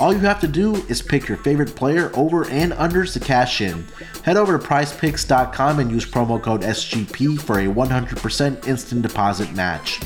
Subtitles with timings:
[0.00, 3.60] All you have to do is pick your favorite player over and unders to cash
[3.60, 3.84] in.
[4.22, 10.00] Head over to prizepicks.com and use promo code SGP for a 100% instant deposit match.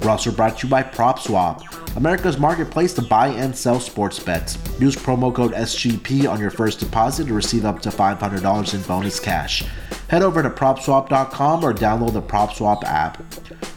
[0.00, 4.56] We're also brought to you by PropSwap, America's marketplace to buy and sell sports bets.
[4.80, 9.20] Use promo code SGP on your first deposit to receive up to $500 in bonus
[9.20, 9.64] cash.
[10.08, 13.22] Head over to PropSwap.com or download the PropSwap app.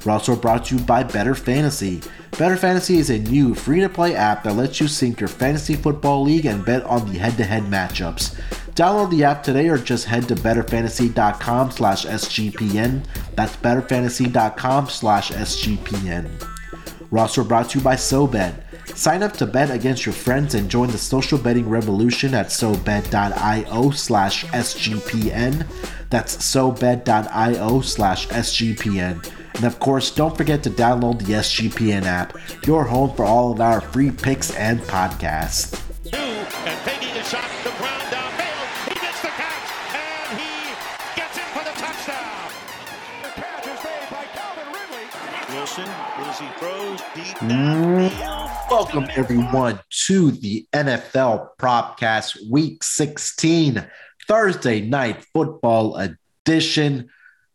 [0.06, 2.02] We're also brought to you by Better Fantasy.
[2.38, 5.76] Better Fantasy is a new free to play app that lets you sync your fantasy
[5.76, 8.40] football league and bet on the head to head matchups.
[8.76, 13.04] Download the app today or just head to betterfantasy.com slash SGPN.
[13.36, 16.30] That's betterfantasy.com slash SGPN.
[17.12, 18.64] We're brought to you by SoBet.
[18.96, 23.92] Sign up to bet against your friends and join the social betting revolution at SoBet.io
[23.92, 25.66] slash SGPN.
[26.10, 29.32] That's SoBet.io slash SGPN.
[29.56, 32.36] And of course, don't forget to download the SGPN app,
[32.66, 35.80] your home for all of our free picks and podcasts.
[36.14, 38.90] And taking a shot, the ground downfield.
[38.90, 40.74] He gets the catch, and he
[41.16, 42.52] gets it for the touchdown.
[43.22, 45.56] The catch is made by Calvin Ridley.
[45.56, 48.10] Wilson, as he throws deep downfield.
[48.10, 48.72] Mm-hmm.
[48.72, 53.86] Welcome everyone to the NFL Propcast Week 16
[54.30, 57.10] Thursday Night Football Edition.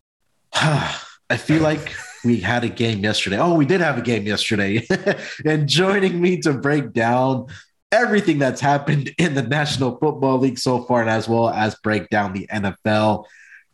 [0.53, 1.95] I feel like
[2.25, 3.39] we had a game yesterday.
[3.39, 4.87] Oh, we did have a game yesterday.
[5.47, 7.47] and joining me to break down
[7.93, 12.09] everything that's happened in the National Football League so far, and as well as break
[12.11, 13.25] down the NFL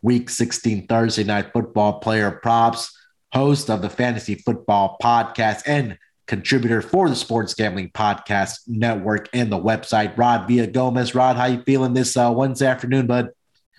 [0.02, 2.94] Week 16 Thursday Night Football player props,
[3.32, 5.98] host of the Fantasy Football Podcast, and
[6.30, 11.12] contributor for the Sports Gambling Podcast Network and the website, Rod Villa Gomez.
[11.12, 13.30] Rod, how you feeling this uh, Wednesday afternoon, bud?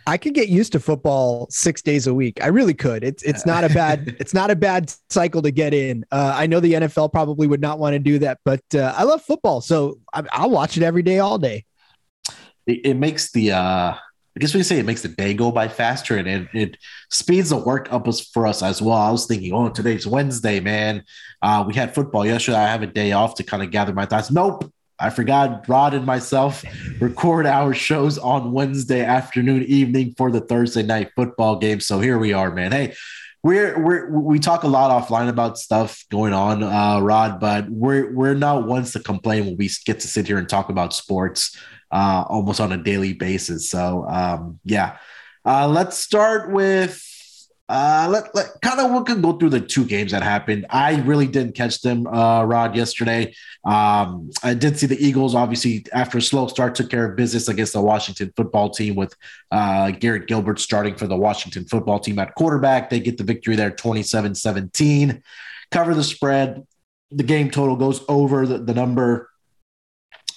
[0.06, 2.44] I could get used to football six days a week.
[2.44, 3.06] I really could.
[3.06, 6.04] It's it's not a bad it's not a bad cycle to get in.
[6.12, 9.04] Uh, I know the NFL probably would not want to do that, but uh, I
[9.04, 11.64] love football, so I, I'll watch it every day, all day.
[12.68, 13.94] It, it makes the uh,
[14.36, 16.78] I guess we can say it makes the day go by faster and it, it
[17.10, 18.98] speeds the work up for us as well.
[18.98, 21.04] I was thinking, oh, today's Wednesday, man.
[21.42, 22.58] Uh, we had football yesterday.
[22.58, 24.32] I have a day off to kind of gather my thoughts.
[24.32, 24.72] Nope.
[24.98, 26.64] I forgot Rod and myself
[27.02, 31.80] record our shows on Wednesday afternoon, evening for the Thursday night football game.
[31.80, 32.72] So here we are, man.
[32.72, 32.94] Hey,
[33.44, 38.14] we're we're we talk a lot offline about stuff going on, uh, Rod, but we're
[38.14, 41.58] we're not ones to complain when we get to sit here and talk about sports
[41.92, 43.70] uh, almost on a daily basis.
[43.70, 44.98] So um, yeah,
[45.46, 47.08] uh, let's start with
[47.72, 50.66] uh, let, let kind of we can go through the two games that happened.
[50.70, 53.34] I really didn't catch them, uh, Rod, yesterday.
[53.64, 57.48] Um, I did see the Eagles, obviously, after a slow start, took care of business
[57.48, 59.16] against the Washington football team with
[59.52, 62.90] uh, Garrett Gilbert starting for the Washington football team at quarterback.
[62.90, 65.24] They get the victory there 27 17,
[65.72, 66.68] cover the spread.
[67.12, 69.31] The game total goes over the, the number.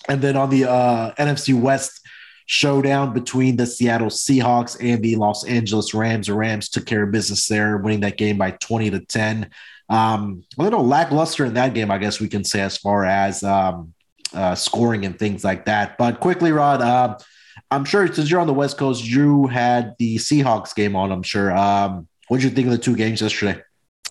[0.09, 2.00] And then on the uh, NFC West,
[2.47, 6.26] showdown between the Seattle Seahawks and the Los Angeles Rams.
[6.26, 9.50] The Rams took care of business there, winning that game by 20 to 10.
[9.88, 13.43] Um, a little lackluster in that game, I guess we can say, as far as
[13.43, 13.94] um,
[14.32, 15.97] uh, scoring and things like that.
[15.98, 17.19] But quickly, Rod, uh,
[17.70, 21.22] I'm sure since you're on the West Coast, you had the Seahawks game on, I'm
[21.22, 21.56] sure.
[21.56, 23.60] Um, what did you think of the two games yesterday?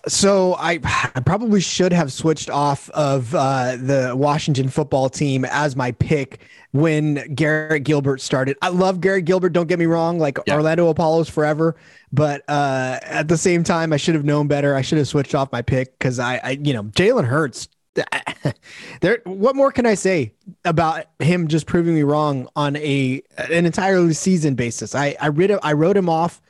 [0.06, 0.80] So I,
[1.14, 6.40] I probably should have switched off of uh, the Washington football team as my pick
[6.72, 8.58] when Garrett Gilbert started.
[8.60, 9.50] I love Garrett Gilbert.
[9.50, 10.56] Don't get me wrong, like Yeah.
[10.56, 11.76] Orlando Apollos forever.
[12.12, 14.74] But uh, at the same time, I should have known better.
[14.74, 17.68] I should have switched off my pick because I, I, you know, Jalen Hurts.
[19.00, 20.32] there, what more can I say
[20.64, 24.96] about him just proving me wrong on a an entirely season basis?
[24.96, 26.42] I I read I wrote him off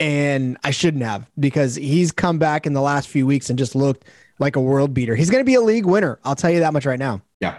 [0.00, 3.74] and I shouldn't have because he's come back in the last few weeks and just
[3.74, 4.06] looked
[4.38, 5.14] like a world beater.
[5.14, 6.18] He's going to be a league winner.
[6.24, 7.20] I'll tell you that much right now.
[7.40, 7.58] Yeah.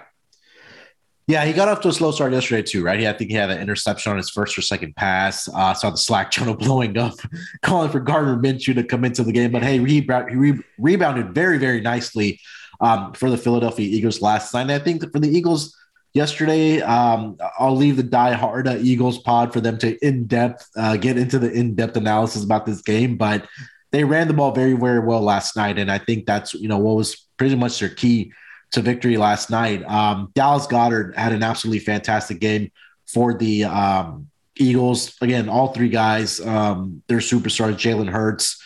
[1.27, 2.99] Yeah, he got off to a slow start yesterday too, right?
[2.99, 5.47] He, I think he had an interception on his first or second pass.
[5.47, 7.13] Uh, saw the Slack channel blowing up,
[7.61, 9.51] calling for Gardner Minshew to come into the game.
[9.51, 12.41] But hey, he, re- rebounded very, very nicely
[12.81, 14.63] um, for the Philadelphia Eagles last night.
[14.63, 15.77] And I think for the Eagles
[16.13, 20.69] yesterday, um, I'll leave the die hard uh, Eagles pod for them to in depth
[20.75, 23.17] uh, get into the in depth analysis about this game.
[23.17, 23.47] But
[23.91, 26.77] they ran the ball very, very well last night, and I think that's you know
[26.77, 28.31] what was pretty much their key
[28.71, 29.83] to victory last night.
[29.83, 32.71] Um, Dallas Goedert had an absolutely fantastic game
[33.05, 35.15] for the um, Eagles.
[35.21, 37.75] Again, all three guys, um, they're superstars.
[37.75, 38.61] Jalen Hurts,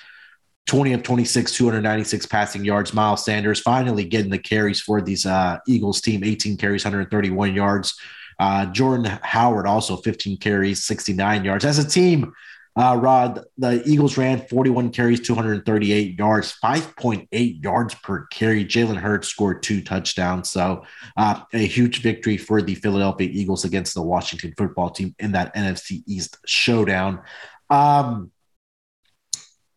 [0.65, 2.94] 20 of 26, 296 passing yards.
[2.94, 8.00] Miles Sanders finally getting the carries for these uh, Eagles team, 18 carries, 131 yards.
[8.39, 11.65] Uh, Jordan Howard also 15 carries, 69 yards.
[11.65, 12.33] As a team,
[12.77, 18.65] uh, Rod, the Eagles ran 41 carries, 238 yards, 5.8 yards per carry.
[18.65, 20.50] Jalen Hurts scored two touchdowns.
[20.50, 20.83] So
[21.15, 25.56] uh, a huge victory for the Philadelphia Eagles against the Washington football team in that
[25.56, 27.21] NFC East showdown.
[27.69, 28.31] Um,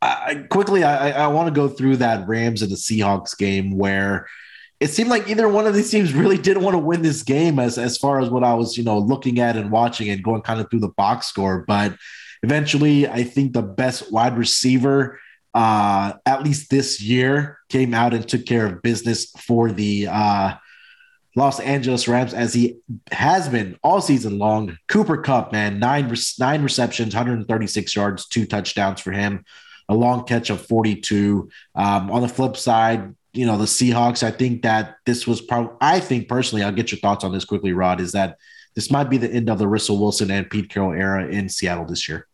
[0.00, 4.28] I, quickly, I, I want to go through that Rams and the Seahawks game where
[4.78, 7.58] it seemed like either one of these teams really didn't want to win this game
[7.58, 10.42] as, as far as what I was, you know, looking at and watching and going
[10.42, 11.64] kind of through the box score.
[11.66, 11.96] But
[12.42, 15.18] Eventually, I think the best wide receiver,
[15.54, 20.54] uh, at least this year, came out and took care of business for the uh,
[21.34, 22.78] Los Angeles Rams as he
[23.10, 24.78] has been all season long.
[24.88, 29.44] Cooper Kupp, man, nine nine receptions, 136 yards, two touchdowns for him,
[29.88, 31.48] a long catch of 42.
[31.74, 34.22] Um, on the flip side, you know the Seahawks.
[34.22, 35.76] I think that this was probably.
[35.80, 38.00] I think personally, I'll get your thoughts on this quickly, Rod.
[38.00, 38.38] Is that
[38.74, 41.84] this might be the end of the Russell Wilson and Pete Carroll era in Seattle
[41.84, 42.26] this year?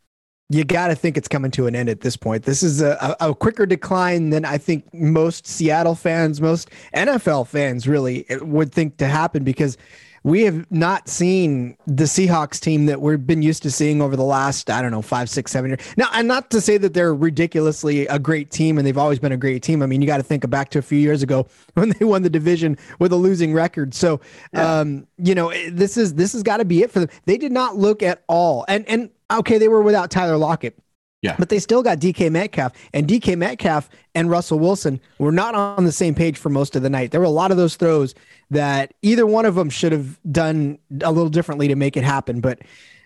[0.51, 2.45] you got to think it's coming to an end at this point.
[2.45, 7.89] This is a, a, quicker decline than I think most Seattle fans, most NFL fans
[7.89, 9.79] really would think to happen because
[10.25, 14.25] we have not seen the Seahawks team that we've been used to seeing over the
[14.25, 15.81] last, I don't know, five, six, seven years.
[15.99, 19.33] Now, and not to say that they're ridiculously a great team and they've always been
[19.33, 19.83] a great team.
[19.83, 22.23] I mean, you got to think back to a few years ago when they won
[22.23, 23.93] the division with a losing record.
[23.93, 24.23] So,
[24.55, 24.81] yeah.
[24.81, 27.11] um, you know, this is this has got to be it for them.
[27.27, 30.79] They did not look at all, and and okay, they were without Tyler Lockett.
[31.25, 31.37] Yeah.
[31.39, 35.85] But they still got DK Metcalf, and DK Metcalf and Russell Wilson were not on
[35.85, 37.13] the same page for most of the night.
[37.13, 38.15] There were a lot of those throws
[38.51, 42.43] that either one of them should have done a little differently to make it happen.
[42.43, 42.59] But,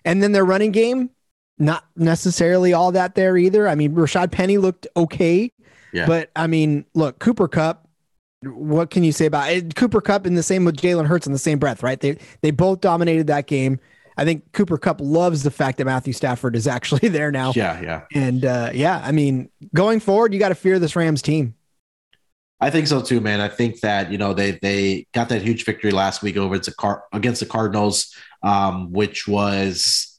[0.04, 1.10] and then their running game,
[1.58, 3.68] not necessarily all that there either.
[3.68, 5.52] I mean, Rashad Penny looked okay.
[5.92, 6.06] Yeah.
[6.06, 7.88] But I mean, look, Cooper Kupp,
[8.42, 9.76] what can you say about it?
[9.76, 12.00] Cooper Kupp in the same with Jalen Hurts in the same breath, right?
[12.00, 13.78] They they both dominated that game.
[14.18, 17.52] I think Cooper Kupp loves the fact that Matthew Stafford is actually there now.
[17.54, 18.02] Yeah, yeah.
[18.12, 21.54] And uh, yeah, I mean, going forward, you got to fear this Rams team.
[22.60, 23.40] I think so too, man.
[23.40, 26.72] I think that you know they they got that huge victory last week over the
[26.72, 28.12] car against the Cardinals,
[28.42, 30.18] um, which was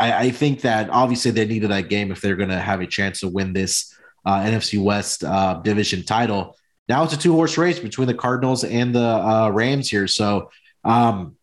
[0.00, 2.86] I, I, think that obviously they needed that game if they're going to have a
[2.86, 3.94] chance to win this
[4.24, 6.56] uh, NFC West uh, division title.
[6.88, 10.08] Now it's a two horse race between the Cardinals and the uh, Rams here.
[10.08, 10.50] So
[10.82, 11.35] um,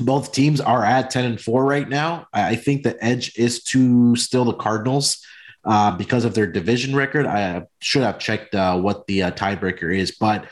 [0.00, 2.26] both teams are at 10 and 4 right now.
[2.32, 5.24] I think the edge is to still the Cardinals
[5.64, 7.26] uh, because of their division record.
[7.26, 10.46] I should have checked uh, what the uh, tiebreaker is, but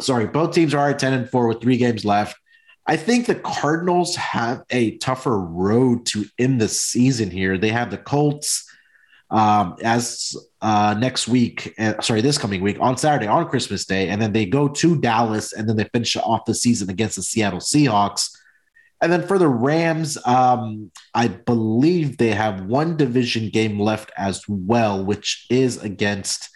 [0.00, 2.36] sorry, both teams are at 10 and 4 with three games left.
[2.86, 7.58] I think the Cardinals have a tougher road to end the season here.
[7.58, 8.66] They have the Colts
[9.30, 14.08] um, as uh, next week, uh, sorry, this coming week on Saturday on Christmas Day,
[14.08, 17.22] and then they go to Dallas, and then they finish off the season against the
[17.22, 18.35] Seattle Seahawks.
[19.00, 24.42] And then for the Rams, um, I believe they have one division game left as
[24.48, 26.48] well, which is against,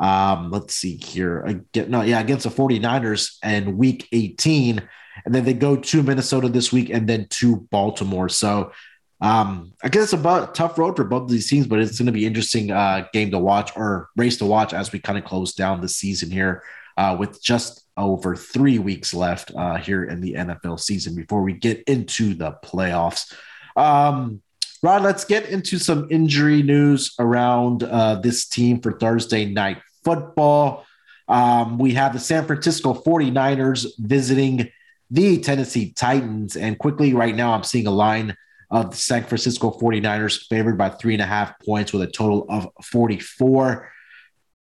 [0.00, 4.82] um, let's see here, again, no, yeah, against the 49ers and week 18.
[5.24, 8.28] And then they go to Minnesota this week and then to Baltimore.
[8.28, 8.72] So
[9.20, 11.98] um, I guess it's about a tough road for both of these teams, but it's
[11.98, 15.16] going to be interesting uh, game to watch or race to watch as we kind
[15.16, 16.62] of close down the season here
[16.96, 21.52] uh, with just over three weeks left uh, here in the NFL season before we
[21.52, 23.32] get into the playoffs.
[23.76, 24.42] Um,
[24.82, 30.84] Rod, let's get into some injury news around uh, this team for Thursday night football.
[31.26, 34.70] Um, we have the San Francisco 49ers visiting
[35.10, 36.56] the Tennessee Titans.
[36.56, 38.36] And quickly, right now, I'm seeing a line
[38.70, 42.44] of the San Francisco 49ers favored by three and a half points with a total
[42.48, 43.90] of 44.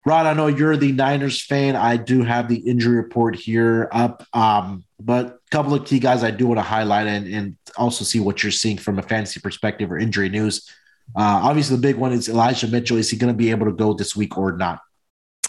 [0.08, 1.76] Rod, I know you're the Niners fan.
[1.76, 6.24] I do have the injury report here up, um, but a couple of key guys
[6.24, 9.38] I do want to highlight and, and also see what you're seeing from a fantasy
[9.38, 10.66] perspective or injury news.
[11.14, 12.96] Uh, obviously, the big one is Elijah Mitchell.
[12.96, 14.80] Is he going to be able to go this week or not?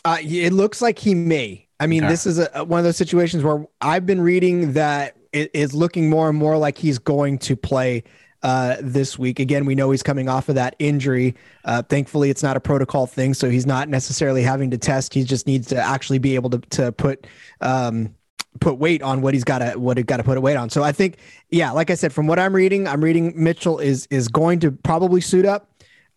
[0.03, 1.69] Uh, it looks like he may.
[1.79, 2.11] I mean, okay.
[2.11, 6.09] this is a, one of those situations where I've been reading that it is looking
[6.09, 8.03] more and more like he's going to play
[8.43, 9.39] uh, this week.
[9.39, 11.35] Again, we know he's coming off of that injury.
[11.65, 15.13] Uh, thankfully, it's not a protocol thing, so he's not necessarily having to test.
[15.13, 17.27] He just needs to actually be able to to put
[17.61, 18.15] um,
[18.59, 20.69] put weight on what he's got to what he got to put a weight on.
[20.69, 21.17] So I think,
[21.49, 24.71] yeah, like I said, from what I'm reading, I'm reading Mitchell is is going to
[24.71, 25.69] probably suit up,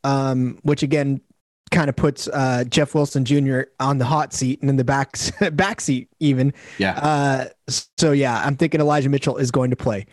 [0.05, 1.21] um, which again
[1.71, 3.63] kind of puts uh, Jeff Wilson Jr.
[3.81, 5.17] on the hot seat and in the back
[5.53, 6.53] back seat even.
[6.79, 6.99] Yeah.
[6.99, 7.47] Uh,
[7.99, 10.07] so yeah, I'm thinking Elijah Mitchell is going to play.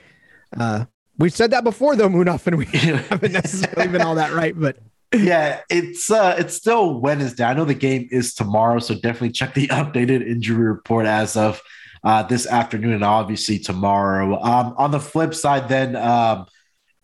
[0.58, 0.86] Uh,
[1.20, 4.78] we've said that before though, Munaf, and we haven't necessarily been all that right, but
[5.14, 7.44] yeah, it's uh it's still Wednesday.
[7.44, 11.62] I know the game is tomorrow, so definitely check the updated injury report as of
[12.04, 14.42] uh, this afternoon and obviously tomorrow.
[14.42, 16.46] Um, on the flip side, then um,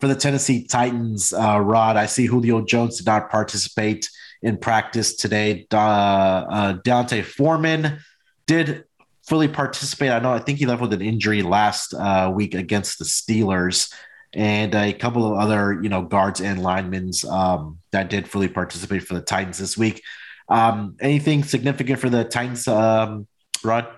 [0.00, 4.08] for the Tennessee Titans, uh, Rod, I see Julio Jones did not participate
[4.42, 5.66] in practice today.
[5.72, 7.98] Uh, uh, D'Onta Foreman
[8.46, 8.84] did
[9.26, 10.10] fully participate.
[10.10, 13.92] I know I think he left with an injury last uh, week against the Steelers,
[14.36, 19.02] and a couple of other you know guards and linemen um, that did fully participate
[19.02, 20.02] for the Titans this week.
[20.48, 23.26] Um, anything significant for the Titans, um,
[23.64, 23.88] Rod?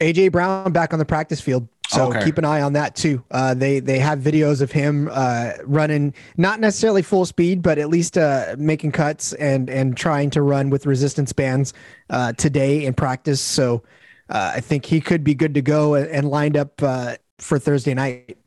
[0.00, 1.68] AJ Brown back on the practice field.
[1.88, 2.24] So Okay.
[2.24, 3.22] keep an eye on that too.
[3.30, 7.88] Uh, they they have videos of him uh, running, not necessarily full speed, but at
[7.88, 11.72] least uh, making cuts and and trying to run with resistance bands
[12.10, 13.40] uh, today in practice.
[13.40, 13.82] So
[14.28, 17.58] uh, I think he could be good to go and, and lined up uh, for
[17.58, 18.38] Thursday night.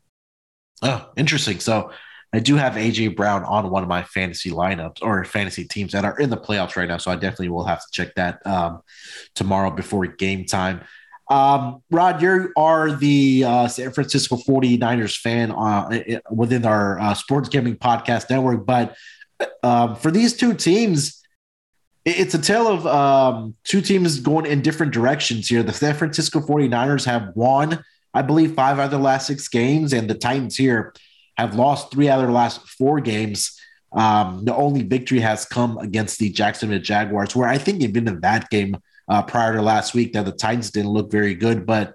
[0.82, 1.60] Oh, interesting.
[1.60, 1.92] So
[2.34, 6.06] I do have AJ Brown on one of my fantasy lineups or fantasy teams that
[6.06, 6.98] are in the playoffs right now.
[6.98, 8.82] So I definitely will have to check that um,
[9.34, 10.82] tomorrow before game time.
[11.30, 17.50] Um, Rod, you are the uh, San Francisco 49ers fan uh, within our uh, Sports
[17.50, 18.66] Gaming Podcast Network.
[18.66, 18.96] But
[19.64, 21.22] um, for these two teams,
[22.06, 25.64] it's a tale of um, two teams going in different directions here.
[25.64, 27.84] The San Francisco 49ers have won,
[28.18, 30.92] I believe, five out of the last six games, and the Titans here
[31.38, 33.56] have lost three out of their last four games.
[33.92, 38.22] Um, the only victory has come against the Jacksonville Jaguars, where I think even in
[38.22, 41.68] that game uh, prior to last week, that the Titans didn't look very good.
[41.68, 41.94] But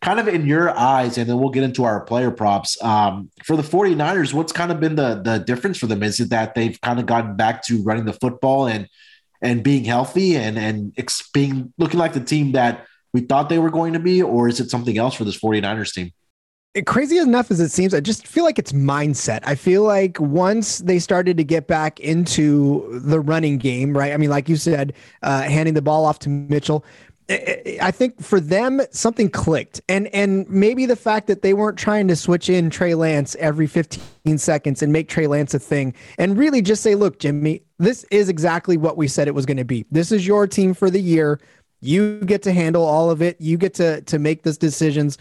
[0.00, 2.82] kind of in your eyes, and then we'll get into our player props.
[2.82, 6.02] Um, for the 49ers, what's kind of been the, the difference for them?
[6.02, 8.88] Is it that they've kind of gotten back to running the football and
[9.42, 13.58] and being healthy and and ex- being looking like the team that we thought they
[13.58, 16.12] were going to be, or is it something else for this 49ers team?
[16.86, 19.40] crazy enough as it seems, I just feel like it's mindset.
[19.44, 24.12] I feel like once they started to get back into the running game, right?
[24.12, 26.84] I mean, like you said, uh, handing the ball off to Mitchell.
[27.30, 32.08] I- think for them something clicked, and and maybe the fact that they weren't trying
[32.08, 36.38] to switch in Trey Lance every 15 seconds and make Trey Lance a thing, and
[36.38, 39.64] really just say, look, Jimmy, this is exactly what we said it was going to
[39.64, 39.84] be.
[39.90, 41.38] This is your team for the year.
[41.80, 43.40] You get to handle all of it.
[43.40, 45.18] You get to to make those decisions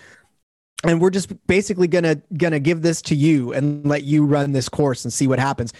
[0.83, 4.69] and we're just basically gonna gonna give this to you and let you run this
[4.69, 5.73] course and see what happens.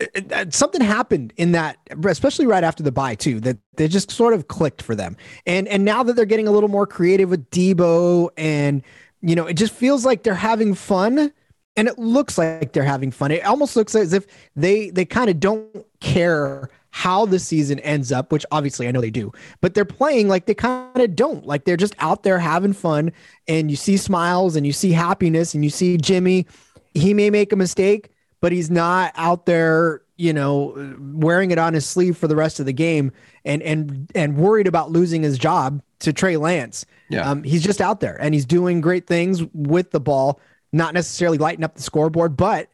[0.00, 3.58] Uh, uh, it- it- Something happened in that, especially right after the bye too, that
[3.76, 5.16] they just sort of clicked for them.
[5.46, 8.82] And and now that they're getting a little more creative with Deebo, and
[9.20, 11.32] you know, it just feels like they're having fun,
[11.76, 13.30] and it looks like they're having fun.
[13.30, 14.26] It almost looks as if
[14.56, 19.00] they they kind of don't care how the season ends up, which obviously I know
[19.00, 19.32] they do,
[19.62, 21.46] but they're playing like they kind of don't.
[21.46, 23.12] Like they're just out there having fun,
[23.48, 26.46] and you see smiles and you see happiness, and you see Jimmy.
[26.92, 28.10] He may make a mistake,
[28.42, 32.60] but he's not out there, you know, wearing it on his sleeve for the rest
[32.60, 33.10] of the game
[33.46, 36.84] and and and worried about losing his job to Trey Lance.
[37.08, 37.28] Yeah.
[37.28, 40.40] Um, he's just out there and he's doing great things with the ball,
[40.72, 42.68] not necessarily lighting up the scoreboard, but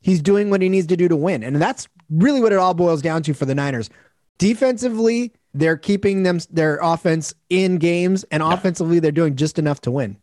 [0.00, 1.42] he's doing what he needs to do to win.
[1.42, 3.90] And that's really what it all boils down to for the Niners.
[4.38, 9.90] Defensively, they're keeping them their offense in games, and offensively, they're doing just enough to
[9.90, 10.16] win.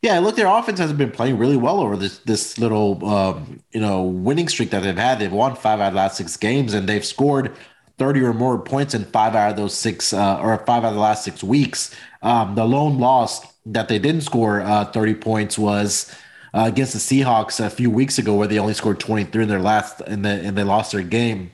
[0.00, 3.80] Yeah, look, their offense has been playing really well over this this little um, you
[3.80, 5.20] know winning streak that they've had.
[5.20, 7.54] They've won five out of the last six games, and they've scored
[7.98, 10.94] thirty or more points in five out of those six uh, or five out of
[10.94, 11.94] the last six weeks.
[12.22, 16.12] Um, the lone loss that they didn't score uh, thirty points was
[16.54, 19.48] uh, against the Seahawks a few weeks ago, where they only scored twenty three in
[19.48, 21.52] their last and the and they lost their game.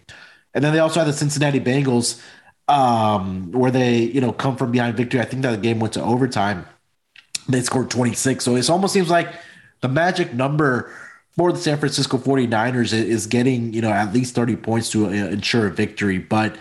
[0.54, 2.20] And then they also had the Cincinnati Bengals,
[2.68, 5.20] um, where they you know come from behind victory.
[5.20, 6.66] I think that the game went to overtime
[7.48, 8.44] they scored 26.
[8.44, 9.28] So it almost seems like
[9.80, 10.92] the magic number
[11.36, 15.10] for the San Francisco 49ers is getting, you know, at least 30 points to uh,
[15.10, 16.18] ensure a victory.
[16.18, 16.56] But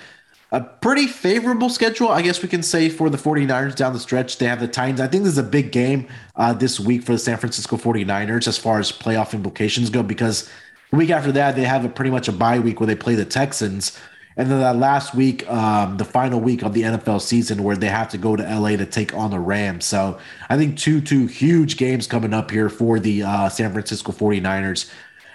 [0.52, 4.38] a pretty favorable schedule, I guess we can say, for the 49ers down the stretch.
[4.38, 5.02] They have the Titans.
[5.02, 8.48] I think this is a big game uh, this week for the San Francisco 49ers
[8.48, 10.50] as far as playoff implications go, because
[10.92, 13.16] the week after that, they have a pretty much a bye week where they play
[13.16, 14.00] the Texans.
[14.38, 17.88] And then that last week, um, the final week of the NFL season, where they
[17.88, 19.84] have to go to LA to take on the Rams.
[19.84, 24.12] So I think two two huge games coming up here for the uh, San Francisco
[24.12, 24.90] 49ers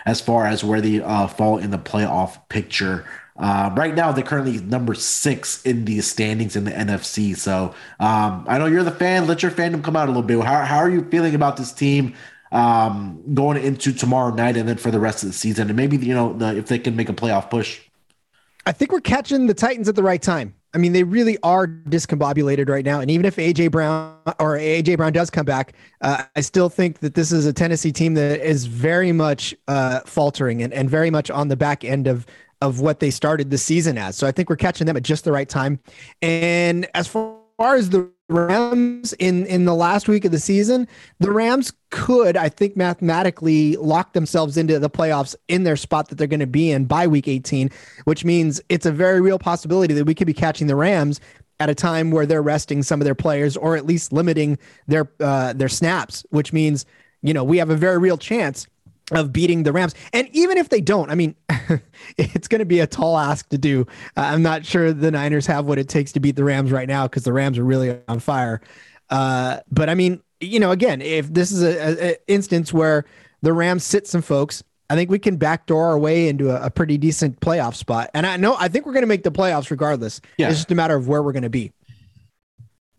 [0.06, 3.04] as far as where they uh, fall in the playoff picture.
[3.36, 7.36] Uh, right now, they're currently number six in the standings in the NFC.
[7.36, 9.26] So um, I know you're the fan.
[9.26, 10.40] Let your fandom come out a little bit.
[10.40, 12.14] How, how are you feeling about this team
[12.50, 15.68] um, going into tomorrow night and then for the rest of the season?
[15.68, 17.80] And maybe, you know, the, if they can make a playoff push.
[18.66, 20.54] I think we're catching the Titans at the right time.
[20.74, 23.00] I mean, they really are discombobulated right now.
[23.00, 27.00] And even if AJ Brown or AJ Brown does come back, uh, I still think
[27.00, 31.10] that this is a Tennessee team that is very much uh, faltering and, and very
[31.10, 32.26] much on the back end of
[32.62, 34.16] of what they started the season as.
[34.16, 35.80] So I think we're catching them at just the right time.
[36.22, 37.42] And as far
[37.74, 40.88] as the Rams in in the last week of the season,
[41.18, 46.16] the Rams could, I think, mathematically lock themselves into the playoffs in their spot that
[46.16, 47.68] they're going to be in by week 18,
[48.04, 51.20] which means it's a very real possibility that we could be catching the Rams
[51.60, 55.10] at a time where they're resting some of their players or at least limiting their
[55.20, 56.86] uh, their snaps, which means
[57.22, 58.66] you know we have a very real chance
[59.14, 59.94] of beating the Rams.
[60.12, 61.34] And even if they don't, I mean,
[62.18, 63.86] it's going to be a tall ask to do.
[64.16, 66.88] Uh, I'm not sure the Niners have what it takes to beat the Rams right
[66.88, 68.60] now because the Rams are really on fire.
[69.10, 73.04] Uh, but I mean, you know, again, if this is a, a, instance where
[73.42, 76.70] the Rams sit some folks, I think we can backdoor our way into a, a
[76.70, 78.10] pretty decent playoff spot.
[78.14, 80.20] And I know I think we're going to make the playoffs regardless.
[80.38, 80.48] Yeah.
[80.48, 81.72] It's just a matter of where we're going to be.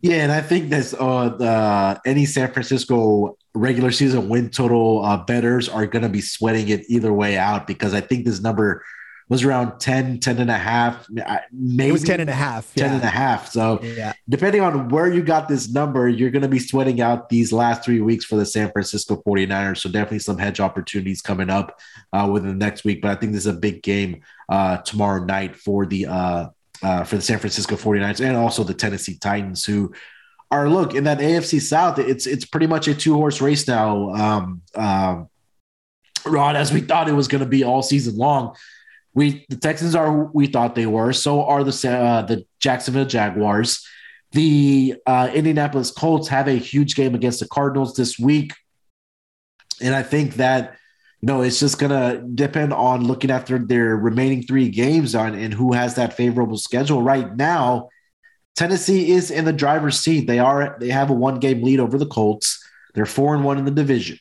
[0.02, 5.18] Yeah, and I think that's uh, the any San Francisco regular season win total uh,
[5.18, 8.84] bettors are going to be sweating it either way out because I think this number
[9.30, 11.08] was around 10, 10 and a half.
[11.52, 12.74] Maybe it was 10 and a half.
[12.76, 12.96] 10 yeah.
[12.96, 13.50] and a half.
[13.52, 14.14] So yeah.
[14.28, 17.84] depending on where you got this number, you're going to be sweating out these last
[17.86, 19.78] three weeks for the San Francisco 49ers.
[19.78, 21.80] So definitely some hedge opportunities coming up
[22.12, 23.02] uh, within the next week.
[23.02, 26.48] But I think this is a big game uh, tomorrow night for the uh,
[26.82, 29.94] uh, for the San Francisco 49ers and also the Tennessee Titans, who
[30.52, 32.00] are look in that AFC South.
[32.00, 34.14] It's it's pretty much a two horse race now.
[34.14, 35.30] Um, um,
[36.26, 38.56] Rod, as we thought it was going to be all season long.
[39.14, 41.14] We the Texans are who we thought they were.
[41.14, 43.86] So are the uh, the Jacksonville Jaguars.
[44.32, 48.54] The uh, Indianapolis Colts have a huge game against the Cardinals this week,
[49.82, 50.76] and I think that
[51.24, 55.72] know, it's just gonna depend on looking after their remaining three games on and who
[55.72, 57.02] has that favorable schedule.
[57.02, 57.90] Right now,
[58.56, 60.28] Tennessee is in the driver's seat.
[60.28, 62.64] They are they have a one game lead over the Colts.
[62.94, 64.20] They're four and one in the division.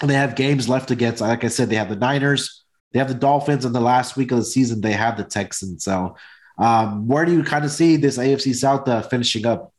[0.00, 3.08] And they have games left against, like I said, they have the Niners, they have
[3.08, 5.84] the Dolphins, and the last week of the season, they have the Texans.
[5.84, 6.16] So
[6.58, 9.73] um, where do you kind of see this AFC South uh, finishing up?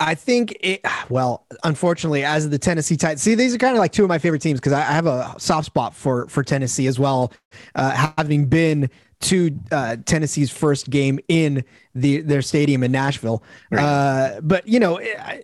[0.00, 3.92] I think it, well, unfortunately, as the Tennessee Titans, see, these are kind of like
[3.92, 6.86] two of my favorite teams because I, I, have a soft spot for for Tennessee
[6.86, 7.32] as well,
[7.74, 8.88] uh, having been
[9.20, 11.62] to uh, Tennessee's first game in
[11.94, 13.42] the their stadium in Nashville.
[13.70, 13.84] Right.
[13.84, 14.98] Uh, but you know,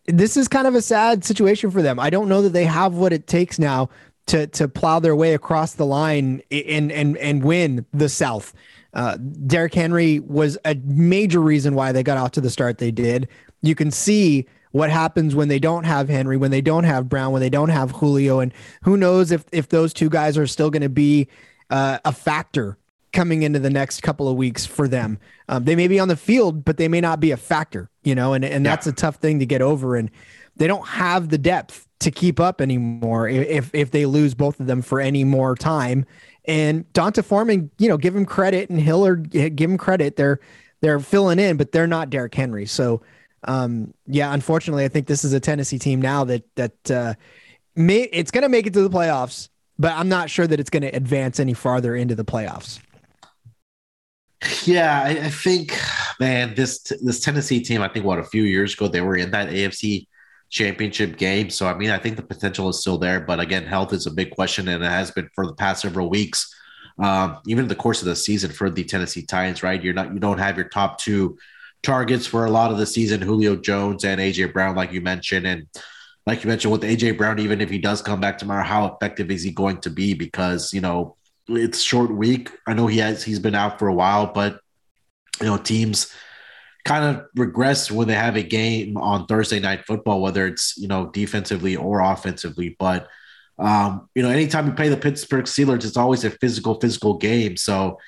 [0.06, 2.00] this is kind of a sad situation for them.
[2.00, 3.90] I don't know that they have what it takes now
[4.28, 8.54] to to plow their way across the line and and and win the South.
[8.94, 12.90] Uh, Derrick Henry was a major reason why they got off to the start they
[12.90, 13.28] did
[13.66, 17.32] you can see what happens when they don't have Henry, when they don't have Brown,
[17.32, 18.52] when they don't have Julio, and
[18.82, 21.28] who knows if if those two guys are still going to be
[21.70, 22.76] uh, a factor
[23.12, 25.18] coming into the next couple of weeks for them.
[25.48, 28.14] Um, they may be on the field, but they may not be a factor, you
[28.14, 28.92] know, and and that's yeah.
[28.92, 29.96] a tough thing to get over.
[29.96, 30.10] And
[30.56, 34.66] they don't have the depth to keep up anymore if if they lose both of
[34.66, 36.04] them for any more time.
[36.44, 40.16] And D'Onta Foreman, you know, give him credit, and Hilliard give him credit.
[40.16, 40.38] They're
[40.82, 42.66] they're filling in, but they're not Derrick Henry.
[42.66, 43.00] So
[43.44, 47.14] um, yeah, unfortunately, I think this is a Tennessee team now that that uh,
[47.74, 50.70] may it's going to make it to the playoffs, but I'm not sure that it's
[50.70, 52.80] going to advance any farther into the playoffs.
[54.64, 55.78] Yeah, I, I, think,
[56.20, 57.82] man, this this Tennessee team.
[57.82, 60.06] I think what a few years ago they were in that AFC
[60.50, 61.50] championship game.
[61.50, 64.10] So I mean, I think the potential is still there, but again, health is a
[64.10, 66.52] big question, and it has been for the past several weeks.
[66.98, 69.82] Um, even in the course of the season for the Tennessee Titans, right?
[69.82, 71.38] You're not you don't have your top two
[71.86, 75.46] targets for a lot of the season, Julio Jones and AJ Brown, like you mentioned.
[75.46, 75.68] And
[76.26, 79.30] like you mentioned with AJ Brown, even if he does come back tomorrow, how effective
[79.30, 80.12] is he going to be?
[80.12, 81.16] Because, you know,
[81.48, 82.50] it's short week.
[82.66, 84.60] I know he has he's been out for a while, but
[85.40, 86.12] you know, teams
[86.84, 90.88] kind of regress when they have a game on Thursday night football, whether it's, you
[90.88, 92.74] know, defensively or offensively.
[92.78, 93.06] But
[93.58, 97.56] um, you know, anytime you play the Pittsburgh Steelers, it's always a physical, physical game.
[97.56, 97.98] So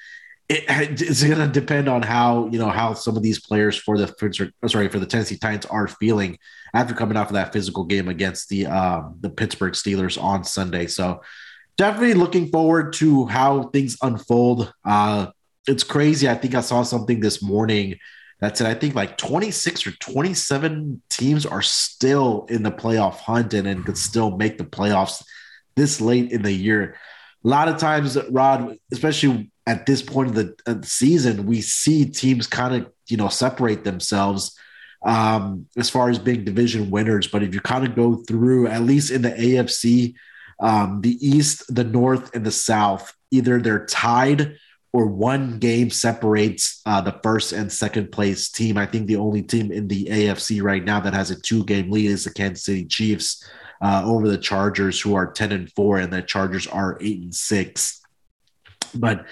[0.48, 0.64] it,
[1.02, 4.06] it's going to depend on how you know how some of these players for the
[4.66, 6.38] sorry for the Tennessee Titans are feeling
[6.74, 10.86] after coming off of that physical game against the um, the Pittsburgh Steelers on Sunday.
[10.86, 11.22] So
[11.76, 14.72] definitely looking forward to how things unfold.
[14.84, 15.28] Uh,
[15.66, 16.28] it's crazy.
[16.28, 17.96] I think I saw something this morning
[18.40, 23.52] that said I think like 26 or 27 teams are still in the playoff hunt
[23.52, 25.22] and, and could still make the playoffs
[25.76, 26.96] this late in the year.
[27.44, 31.60] A lot of times, Rod, especially at this point of the, of the season, we
[31.60, 34.58] see teams kind of you know separate themselves
[35.04, 37.28] um, as far as being division winners.
[37.28, 40.14] But if you kind of go through, at least in the AFC,
[40.58, 44.56] um, the East, the North, and the South, either they're tied
[44.94, 48.78] or one game separates uh, the first and second place team.
[48.78, 51.90] I think the only team in the AFC right now that has a two game
[51.90, 53.46] lead is the Kansas City Chiefs
[53.82, 57.34] uh, over the Chargers, who are 10 and 4, and the Chargers are 8 and
[57.34, 58.02] 6.
[58.94, 59.26] But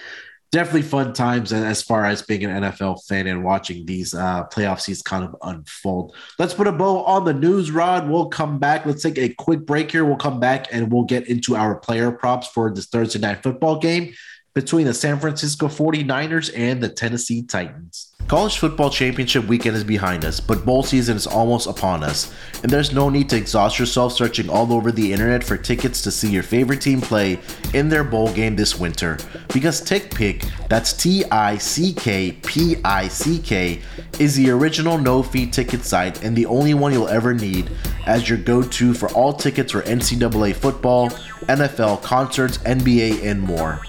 [0.51, 4.79] definitely fun times as far as being an NFL fan and watching these uh, playoff
[4.79, 6.15] seasons kind of unfold.
[6.39, 8.09] Let's put a bow on the news, Rod.
[8.09, 8.85] We'll come back.
[8.85, 10.05] Let's take a quick break here.
[10.05, 13.79] We'll come back and we'll get into our player props for this Thursday night football
[13.79, 14.13] game
[14.57, 18.15] between the San Francisco 49ers and the Tennessee Titans.
[18.27, 22.71] College football championship weekend is behind us, but bowl season is almost upon us, and
[22.71, 26.31] there's no need to exhaust yourself searching all over the internet for tickets to see
[26.31, 27.39] your favorite team play
[27.75, 29.19] in their bowl game this winter.
[29.53, 33.79] Because TickPick, that's T I C K P I C K,
[34.17, 37.69] is the original no fee ticket site and the only one you'll ever need
[38.07, 41.11] as your go to for all tickets for NCAA football,
[41.47, 43.79] NFL, concerts, NBA, and more.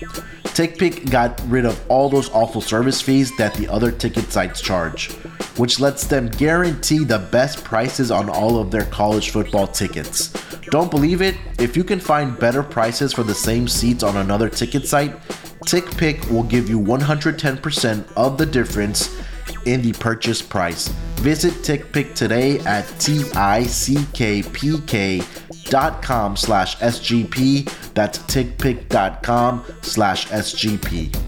[0.58, 5.12] TickPick got rid of all those awful service fees that the other ticket sites charge,
[5.56, 10.30] which lets them guarantee the best prices on all of their college football tickets.
[10.72, 11.36] Don't believe it?
[11.60, 15.16] If you can find better prices for the same seats on another ticket site,
[15.60, 19.16] TickPick will give you 110% of the difference
[19.66, 20.88] in the purchase price.
[21.18, 23.46] Visit TickPick today at T-I-C-K-P-K.com
[26.36, 27.92] slash SGP.
[27.94, 31.27] That's tickpick.com slash SGP.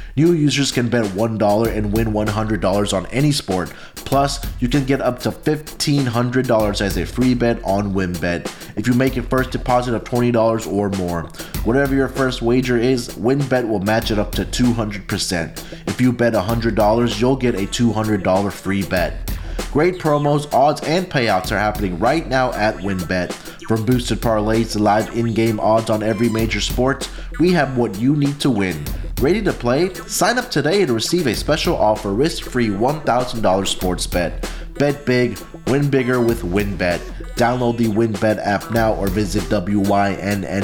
[0.15, 3.73] New users can bet $1 and win $100 on any sport.
[3.95, 8.93] Plus, you can get up to $1,500 as a free bet on WynnBET if you
[8.93, 11.23] make a first deposit of $20 or more.
[11.63, 15.87] Whatever your first wager is, WynnBET will match it up to 200%.
[15.87, 19.37] If you bet $100, you'll get a $200 free bet.
[19.71, 23.31] Great promos, odds, and payouts are happening right now at WynnBET.
[23.67, 28.17] From boosted parlays to live in-game odds on every major sport, we have what you
[28.17, 28.83] need to win.
[29.21, 29.93] Ready to play?
[30.07, 34.51] Sign up today to receive a special offer risk-free $1,000 sports bet.
[34.79, 36.97] Bet big, win bigger with WynnBET.
[37.35, 40.63] Download the WynnBET app now or visit wynnbet.com.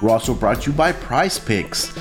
[0.00, 1.92] We're also brought to you by Prize Picks.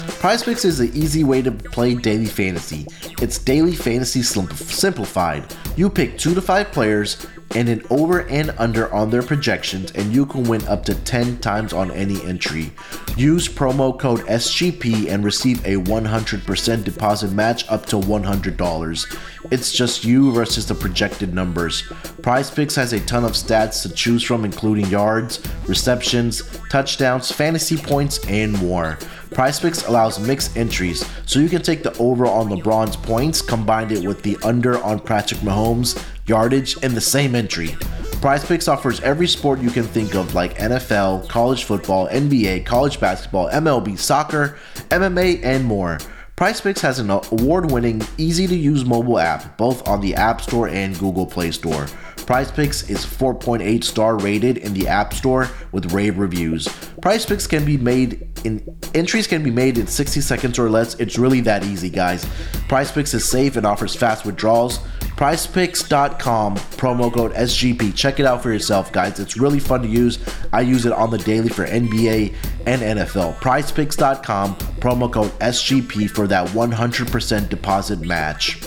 [0.44, 2.86] Picks is an easy way to play daily fantasy.
[3.24, 5.52] It's daily fantasy simplified.
[5.78, 10.14] You pick two to five players and an over and under on their projections, and
[10.14, 12.72] you can win up to 10 times on any entry.
[13.16, 19.18] Use promo code SGP and receive a 100% deposit match up to $100.
[19.52, 21.84] It's just you versus the projected numbers.
[22.22, 27.78] Prize Picks has a ton of stats to choose from, including yards, receptions, touchdowns, fantasy
[27.78, 28.98] points, and more.
[29.32, 33.92] Prize Picks allows mixed entries, so you can take the over on LeBron's points, combine
[33.92, 37.76] it with the under on Patrick Mahomes, yardage, in the same entry.
[38.22, 43.00] Prize Picks offers every sport you can think of, like NFL, college football, NBA, college
[43.00, 44.58] basketball, MLB, soccer,
[44.90, 45.98] MMA, and more.
[46.36, 50.42] Prize Picks has an award winning, easy to use mobile app, both on the App
[50.42, 51.86] Store and Google Play Store.
[52.26, 56.68] Prize Picks is 4.8 star rated in the App Store with rave reviews.
[57.02, 60.96] Prize Picks can be made in entries can be made in 60 seconds or less.
[60.96, 62.26] It's really that easy, guys.
[62.68, 64.80] Prize Picks is safe and offers fast withdrawals.
[65.16, 67.96] PrizePicks.com promo code SGP.
[67.96, 69.20] Check it out for yourself, guys.
[69.20, 70.20] It's really fun to use.
[70.52, 73.36] I use it on the daily for NBA and NFL.
[73.36, 78.60] PrizePicks.com, promo code SGP for that 100% deposit match.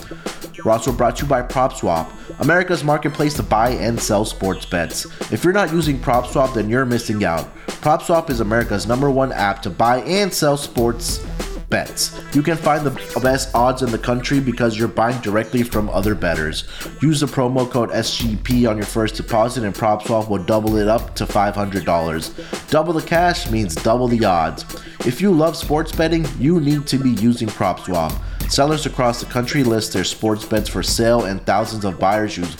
[0.64, 5.04] We're also brought to you by PropSwap, America's marketplace to buy and sell sports bets.
[5.32, 7.54] If you're not using PropSwap, then you're missing out.
[7.66, 11.24] PropSwap is America's number one app to buy and sell sports
[11.68, 12.20] bets.
[12.32, 16.14] You can find the best odds in the country because you're buying directly from other
[16.14, 16.64] bettors.
[17.02, 21.14] Use the promo code SGP on your first deposit and PropSwap will double it up
[21.16, 22.70] to $500.
[22.70, 24.64] Double the cash means double the odds.
[25.06, 28.12] If you love sports betting, you need to be using PropSwap.
[28.50, 32.56] Sellers across the country list their sports bets for sale and thousands of buyers use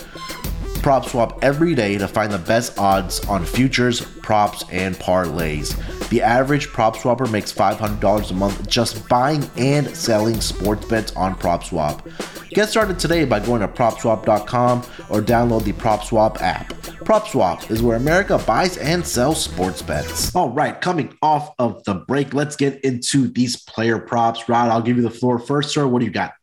[0.87, 5.75] PropSwap every day to find the best odds on futures, props, and parlays.
[6.11, 11.35] The average prop swapper makes $500 a month just buying and selling sports bets on
[11.35, 12.07] Prop Swap.
[12.51, 14.79] Get started today by going to propswap.com
[15.11, 16.68] or download the PropSwap app.
[17.03, 20.37] PropSwap is where America buys and sells sports bets.
[20.37, 24.49] All right, coming off of the break, let's get into these player props.
[24.49, 25.85] Rod, I'll give you the floor first, sir.
[25.88, 26.35] What do you got?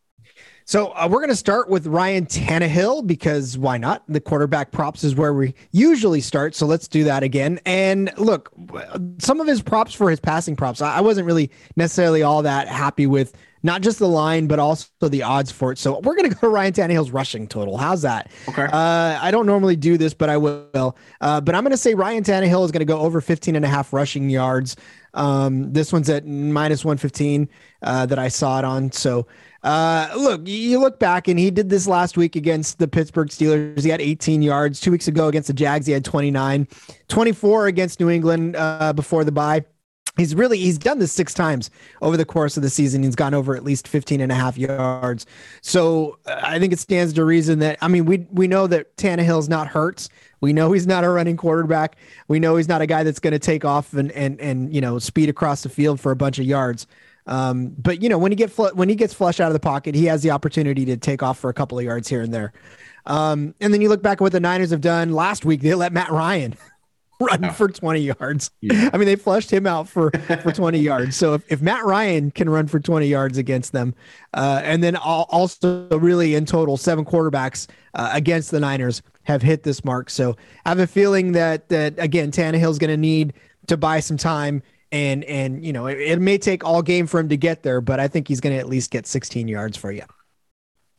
[0.66, 4.04] So uh, we're going to start with Ryan Tannehill because why not?
[4.08, 6.56] The quarterback props is where we usually start.
[6.56, 7.60] So let's do that again.
[7.66, 8.52] And look,
[9.20, 13.08] some of his props for his passing props, I wasn't really necessarily all that happy
[13.08, 15.78] with not just the line, but also the odds for it.
[15.78, 17.78] So we're going to go to Ryan Tannehill's rushing total.
[17.78, 18.30] How's that?
[18.48, 18.64] Okay.
[18.64, 20.98] Uh, I don't normally do this, but I will.
[21.22, 23.66] Uh, but I'm going to say Ryan Tannehill is going to go over 15 and
[23.66, 24.76] a half rushing yards.
[25.14, 27.48] Um, this one's at minus 115
[27.82, 28.92] uh, that I saw it on.
[28.92, 29.28] So
[29.64, 33.84] uh, look, you look back and he did this last week against the Pittsburgh Steelers.
[33.84, 34.80] He had 18 yards.
[34.80, 36.68] Two weeks ago against the Jags, he had 29,
[37.08, 39.64] 24 against New England uh, before the bye.
[40.18, 43.02] He's really he's done this six times over the course of the season.
[43.02, 45.26] He's gone over at least 15 and a half yards.
[45.62, 48.96] So uh, i think it stands to reason that i mean we we know that
[48.96, 50.08] Tannehill's not hurt.
[50.40, 51.96] We know he's not a running quarterback.
[52.28, 54.82] We know he's not a guy that's going to take off and and and you
[54.82, 56.86] know speed across the field for a bunch of yards
[57.28, 59.60] um, but you know when he get fl- when he gets flushed out of the
[59.60, 62.34] pocket he has the opportunity to take off for a couple of yards here and
[62.34, 62.54] there
[63.06, 65.62] um, and then you look back at what the Niners have done last week.
[65.62, 66.56] They let Matt Ryan
[67.20, 68.52] run for 20 yards.
[68.62, 68.90] Yeah.
[68.94, 71.16] I mean, they flushed him out for, for 20 yards.
[71.16, 73.94] So if, if Matt Ryan can run for 20 yards against them,
[74.34, 79.64] uh, and then also really in total, seven quarterbacks uh, against the Niners have hit
[79.64, 80.10] this mark.
[80.10, 83.34] So I have a feeling that, that again, Tannehill's going to need
[83.68, 84.62] to buy some time.
[84.94, 87.82] And, and you know, it, it may take all game for him to get there,
[87.82, 90.04] but I think he's going to at least get 16 yards for you.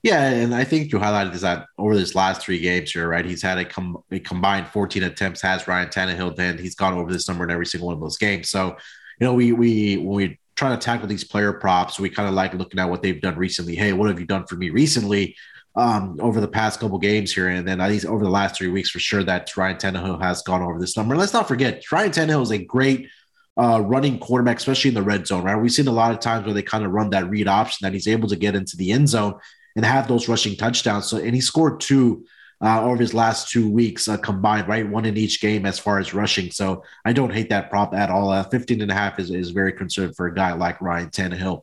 [0.02, 3.24] Yeah, and I think you highlighted is that over this last three games here, right?
[3.24, 5.40] He's had a, com- a combined 14 attempts.
[5.42, 6.34] Has Ryan Tannehill?
[6.34, 8.50] Then he's gone over this number in every single one of those games.
[8.50, 8.76] So,
[9.20, 12.34] you know, we we when we try to tackle these player props, we kind of
[12.34, 13.76] like looking at what they've done recently.
[13.76, 15.36] Hey, what have you done for me recently?
[15.76, 18.68] Um, over the past couple games here, and then at least over the last three
[18.68, 21.14] weeks, for sure that Ryan Tannehill has gone over this number.
[21.14, 23.08] And let's not forget, Ryan Tannehill is a great
[23.56, 25.44] uh, running quarterback, especially in the red zone.
[25.44, 27.84] Right, we've seen a lot of times where they kind of run that read option
[27.84, 29.38] that he's able to get into the end zone
[29.76, 31.06] and have those rushing touchdowns.
[31.06, 32.24] So, and he scored two
[32.64, 34.88] uh, over his last two weeks uh, combined, right?
[34.88, 36.50] One in each game as far as rushing.
[36.50, 38.30] So I don't hate that prop at all.
[38.30, 41.62] Uh, 15 and a half is, is very conservative for a guy like Ryan Tannehill.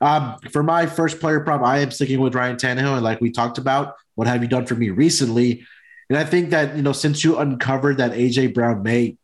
[0.00, 2.94] Um, for my first player prop, I am sticking with Ryan Tannehill.
[2.94, 5.64] And like we talked about, what have you done for me recently?
[6.08, 9.16] And I think that, you know, since you uncovered that AJ Brown may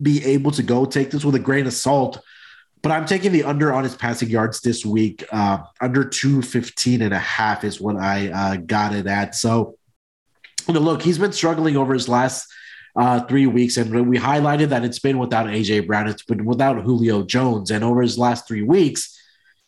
[0.00, 2.20] be able to go take this with a grain of salt,
[2.82, 5.24] but I'm taking the under on his passing yards this week.
[5.32, 9.34] Uh, under 215 and a half is what I uh, got it at.
[9.34, 9.76] So,
[10.66, 12.48] you know, look, he's been struggling over his last
[12.96, 13.76] uh, three weeks.
[13.76, 17.70] And we highlighted that it's been without AJ Brown, it's been without Julio Jones.
[17.70, 19.18] And over his last three weeks,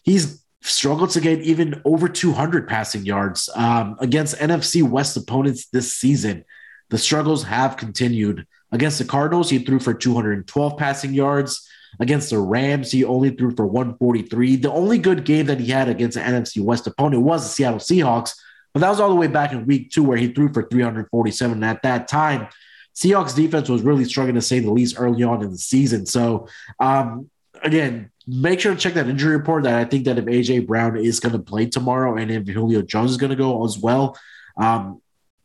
[0.03, 5.95] he's struggled to get even over 200 passing yards um, against NFC West opponents this
[5.95, 6.45] season.
[6.91, 8.47] The struggles have continued.
[8.73, 11.69] Against the Cardinals, he threw for 212 passing yards.
[11.99, 14.57] Against the Rams, he only threw for 143.
[14.57, 17.81] The only good game that he had against an NFC West opponent was the Seattle
[17.81, 18.35] Seahawks,
[18.73, 21.53] but that was all the way back in week two where he threw for 347.
[21.55, 22.47] And at that time,
[22.95, 26.07] Seahawks defense was really struggling to say the least early on in the season.
[26.07, 27.29] So, um,
[27.63, 29.65] again, make sure to check that injury report.
[29.65, 32.83] That I think that if AJ Brown is going to play tomorrow and if Julio
[32.83, 34.17] Jones is going to go as well,
[34.57, 35.01] um,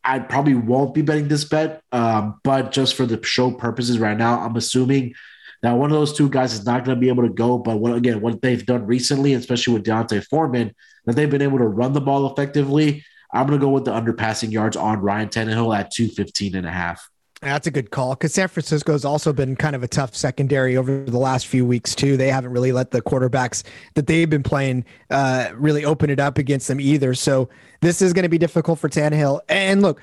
[0.06, 1.82] I probably won't be betting this bet.
[1.90, 5.14] Um, but just for the show purposes right now, I'm assuming
[5.62, 7.78] that one of those two guys is not going to be able to go, but
[7.78, 10.72] what, again, what they've done recently, especially with D'Onta Foreman,
[11.06, 13.04] that they've been able to run the ball effectively.
[13.32, 16.70] I'm going to go with the underpassing yards on Ryan Tannehill at 215 and a
[16.70, 17.08] half.
[17.42, 21.04] That's a good call because San Francisco's also been kind of a tough secondary over
[21.04, 22.16] the last few weeks too.
[22.16, 23.62] They haven't really let the quarterbacks
[23.94, 27.12] that they've been playing uh, really open it up against them either.
[27.14, 27.50] So
[27.82, 29.40] this is going to be difficult for Tannehill.
[29.50, 30.00] And look,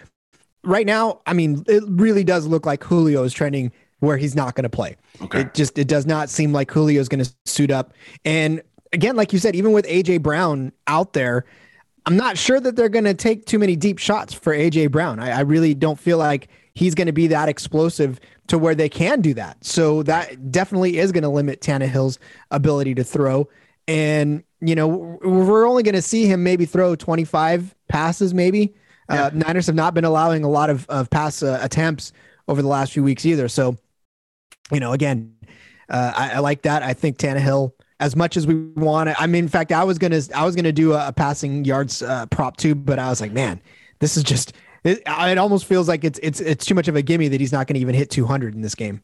[0.63, 4.53] right now, I mean, it really does look like Julio is trending where he's not
[4.53, 4.95] going to play.
[5.21, 5.41] Okay.
[5.41, 7.93] It just it does not seem like Julio is going to suit up.
[8.25, 11.45] And again, like you said, even with AJ Brown out there,
[12.05, 15.19] I'm not sure that they're going to take too many deep shots for AJ Brown.
[15.19, 18.89] I, I really don't feel like he's going to be that explosive to where they
[18.89, 19.63] can do that.
[19.63, 22.19] So that definitely is going to limit Tannehill's
[22.51, 23.47] ability to throw.
[23.87, 28.73] And you know, we're only going to see him maybe throw 25 passes, maybe.
[29.09, 29.25] Yeah.
[29.25, 32.13] Uh, Niners have not been allowing a lot of, of pass uh, attempts
[32.47, 33.49] over the last few weeks either.
[33.49, 33.77] So
[34.71, 35.35] you know, again,
[35.89, 36.83] uh, I, I, like that.
[36.83, 39.15] I think Tannehill, as much as we want it.
[39.19, 42.01] I mean, in fact, I was gonna I was gonna do a, a passing yards
[42.01, 43.61] uh, prop too, but I was like, man,
[43.99, 44.53] this is just.
[44.83, 47.51] It, it almost feels like it's it's it's too much of a gimme that he's
[47.51, 49.01] not going to even hit 200 in this game.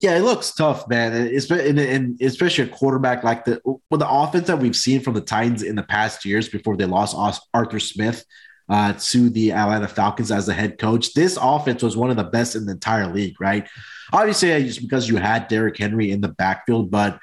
[0.00, 1.12] Yeah, it looks tough, man.
[1.14, 5.62] And especially a quarterback like the well, the offense that we've seen from the Titans
[5.62, 7.16] in the past years before they lost
[7.54, 8.24] Arthur Smith
[8.68, 11.14] uh, to the Atlanta Falcons as the head coach.
[11.14, 13.66] This offense was one of the best in the entire league, right?
[14.12, 17.18] Obviously, just because you had Derrick Henry in the backfield, but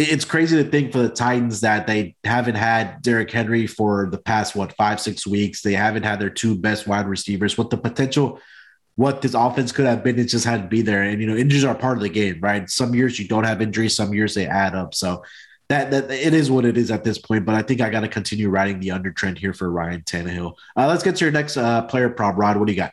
[0.00, 4.18] it's crazy to think for the Titans that they haven't had Derrick Henry for the
[4.18, 5.62] past what five six weeks.
[5.62, 7.58] They haven't had their two best wide receivers.
[7.58, 8.40] What the potential,
[8.96, 11.02] what this offense could have been, it just had to be there.
[11.02, 12.68] And you know, injuries are part of the game, right?
[12.70, 14.94] Some years you don't have injuries, some years they add up.
[14.94, 15.22] So
[15.68, 17.44] that that it is what it is at this point.
[17.44, 20.54] But I think I got to continue riding the under trend here for Ryan Tannehill.
[20.76, 22.56] Uh, let's get to your next uh, player prop, Rod.
[22.56, 22.92] What do you got?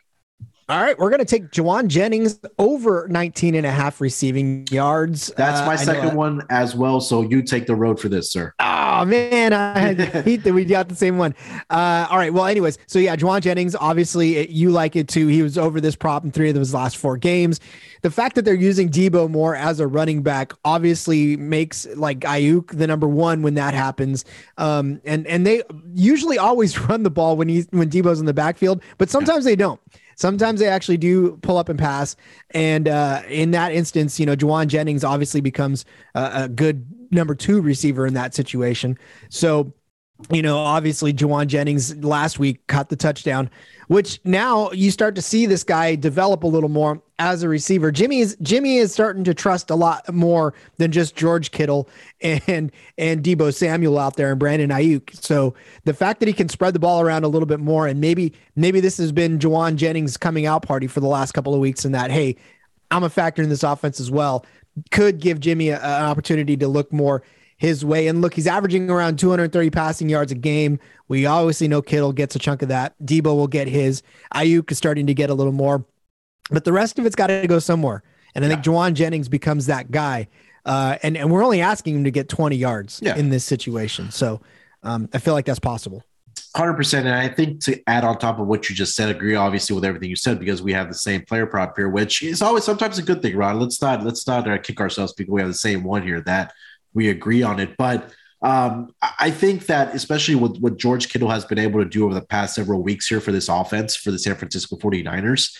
[0.70, 5.32] All right, we're going to take Jauan Jennings over 19 and a half receiving yards.
[5.34, 7.00] That's my uh, second one as well.
[7.00, 8.52] So you take the road for this, sir.
[8.60, 9.54] Oh, man.
[9.54, 11.34] I hate that we got the same one.
[11.70, 12.34] Uh, all right.
[12.34, 15.26] Well, anyways, so yeah, Jauan Jennings, obviously, it, you like it too.
[15.28, 17.60] He was over this prop in three of those last four games.
[18.02, 22.76] The fact that they're using Deebo more as a running back obviously makes like Aiyuk
[22.76, 24.26] the number one when that happens.
[24.58, 25.62] Um, and, and they
[25.94, 29.56] usually always run the ball when he's when Deebo's in the backfield, but sometimes they
[29.56, 29.80] don't.
[30.18, 32.16] Sometimes they actually do pull up and pass.
[32.50, 35.84] And uh, in that instance, you know, Jauan Jennings obviously becomes
[36.16, 38.98] a, a good number two receiver in that situation.
[39.30, 39.72] So
[40.32, 43.48] you know, obviously Jauan Jennings last week caught the touchdown,
[43.86, 47.90] which now you start to see this guy develop a little more as a receiver.
[47.90, 51.88] Jimmy is Jimmy is starting to trust a lot more than just George Kittle
[52.20, 55.14] and and Deebo Samuel out there and Brandon Aiyuk.
[55.22, 55.54] So
[55.84, 58.32] the fact that he can spread the ball around a little bit more, and maybe
[58.56, 61.84] maybe this has been Jauan Jennings' coming out party for the last couple of weeks,
[61.84, 62.36] and that hey,
[62.90, 64.44] I'm a factor in this offense as well,
[64.90, 67.22] could give Jimmy a, an opportunity to look more
[67.58, 68.06] his way.
[68.06, 70.78] And look, he's averaging around 230 passing yards a game.
[71.08, 72.94] We obviously know Kittle gets a chunk of that.
[73.04, 74.02] Deebo will get his.
[74.32, 75.84] Aiyuk is starting to get a little more,
[76.50, 78.02] but the rest of it's got to go somewhere.
[78.34, 78.72] And I think yeah.
[78.72, 80.28] Jauan Jennings becomes that guy.
[80.64, 83.16] Uh, and, and we're only asking him to get 20 yards yeah.
[83.16, 84.10] in this situation.
[84.10, 84.40] So
[84.82, 86.04] um, I feel like that's possible.
[86.54, 87.00] 100%.
[87.00, 89.84] And I think to add on top of what you just said, agree obviously with
[89.84, 92.98] everything you said because we have the same player prop here, which is always sometimes
[92.98, 93.60] a good thing, Ron.
[93.60, 96.52] Let's not let's not uh, kick ourselves because we have the same one here that
[96.94, 97.76] we agree on it.
[97.76, 102.04] But um, I think that especially with what George Kittle has been able to do
[102.04, 105.56] over the past several weeks here for this offense for the San Francisco 49ers,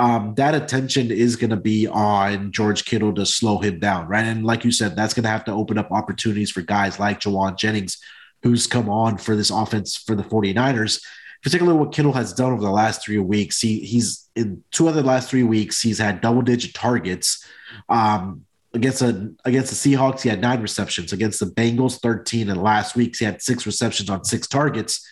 [0.00, 4.24] um, that attention is going to be on George Kittle to slow him down, right?
[4.24, 7.20] And like you said, that's going to have to open up opportunities for guys like
[7.20, 7.98] Jauan Jennings,
[8.42, 11.04] who's come on for this offense for the 49ers.
[11.42, 13.60] Particularly what Kittle has done over the last three weeks.
[13.60, 17.46] He he's in two of the last three weeks, he's had double digit targets.
[17.90, 21.12] Um, against a against the Seahawks, he had nine receptions.
[21.12, 22.48] Against the Bengals, 13.
[22.48, 25.06] And last week, he had six receptions on six targets.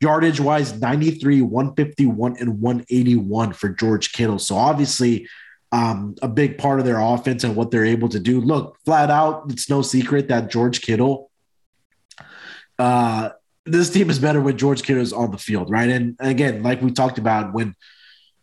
[0.00, 4.38] Yardage wise, 93, 151, and 181 for George Kittle.
[4.38, 5.28] So obviously,
[5.72, 8.40] um, a big part of their offense and what they're able to do.
[8.40, 11.30] Look, flat out, it's no secret that George Kittle,
[12.78, 13.30] uh,
[13.66, 15.88] this team is better when George Kittle is on the field, right?
[15.88, 17.74] And again, like we talked about, when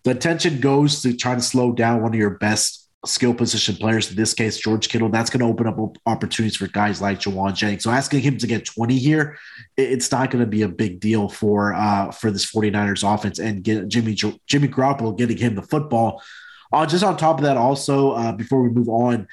[0.03, 4.09] the attention goes to trying to slow down one of your best skill position players,
[4.11, 7.55] in this case, George Kittle, that's going to open up opportunities for guys like Jauan
[7.55, 7.83] Jennings.
[7.83, 9.37] So asking him to get 20 here,
[9.75, 13.63] it's not going to be a big deal for uh, for this 49ers offense and
[13.63, 16.21] get Jimmy Jimmy Garoppolo getting him the football.
[16.71, 19.27] Uh, just on top of that, also, uh, before we move on,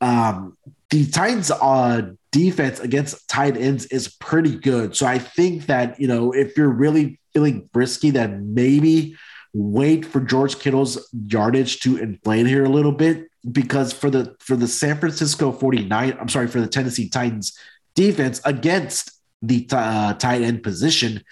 [0.00, 0.56] um,
[0.88, 2.02] the Titans uh,
[2.32, 4.96] defense against tight ends is pretty good.
[4.96, 9.16] So I think that, you know, if you're really feeling brisky, then maybe–
[9.52, 14.56] wait for George Kittle's yardage to inflate here a little bit because for the for
[14.56, 17.58] the San Francisco 49 I'm sorry for the Tennessee Titans
[17.94, 21.22] defense against the uh, tight end position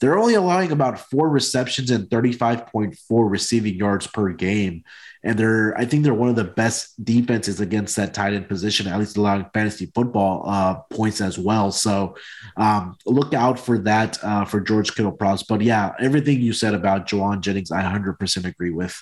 [0.00, 4.84] they're only allowing about four receptions and 35.4 receiving yards per game.
[5.26, 8.86] And they're, I think they're one of the best defenses against that tight end position,
[8.86, 11.72] at least allowing fantasy football uh, points as well.
[11.72, 12.16] So
[12.56, 15.42] um, look out for that uh, for George Kittle props.
[15.42, 18.96] But yeah, everything you said about Jauan Jennings, I 100% agree with.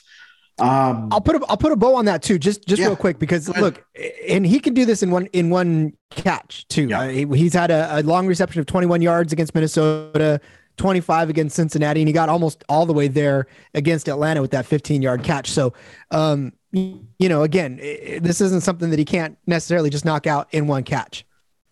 [0.59, 2.87] Um, I'll put a I'll put a bow on that too, just just yeah.
[2.87, 3.85] real quick because look,
[4.29, 6.87] and he can do this in one in one catch too.
[6.89, 7.01] Yeah.
[7.01, 10.41] Uh, he, he's had a, a long reception of 21 yards against Minnesota,
[10.77, 14.67] 25 against Cincinnati, and he got almost all the way there against Atlanta with that
[14.67, 15.51] 15 yard catch.
[15.51, 15.73] So,
[16.11, 20.67] um, you know, again, this isn't something that he can't necessarily just knock out in
[20.67, 21.25] one catch.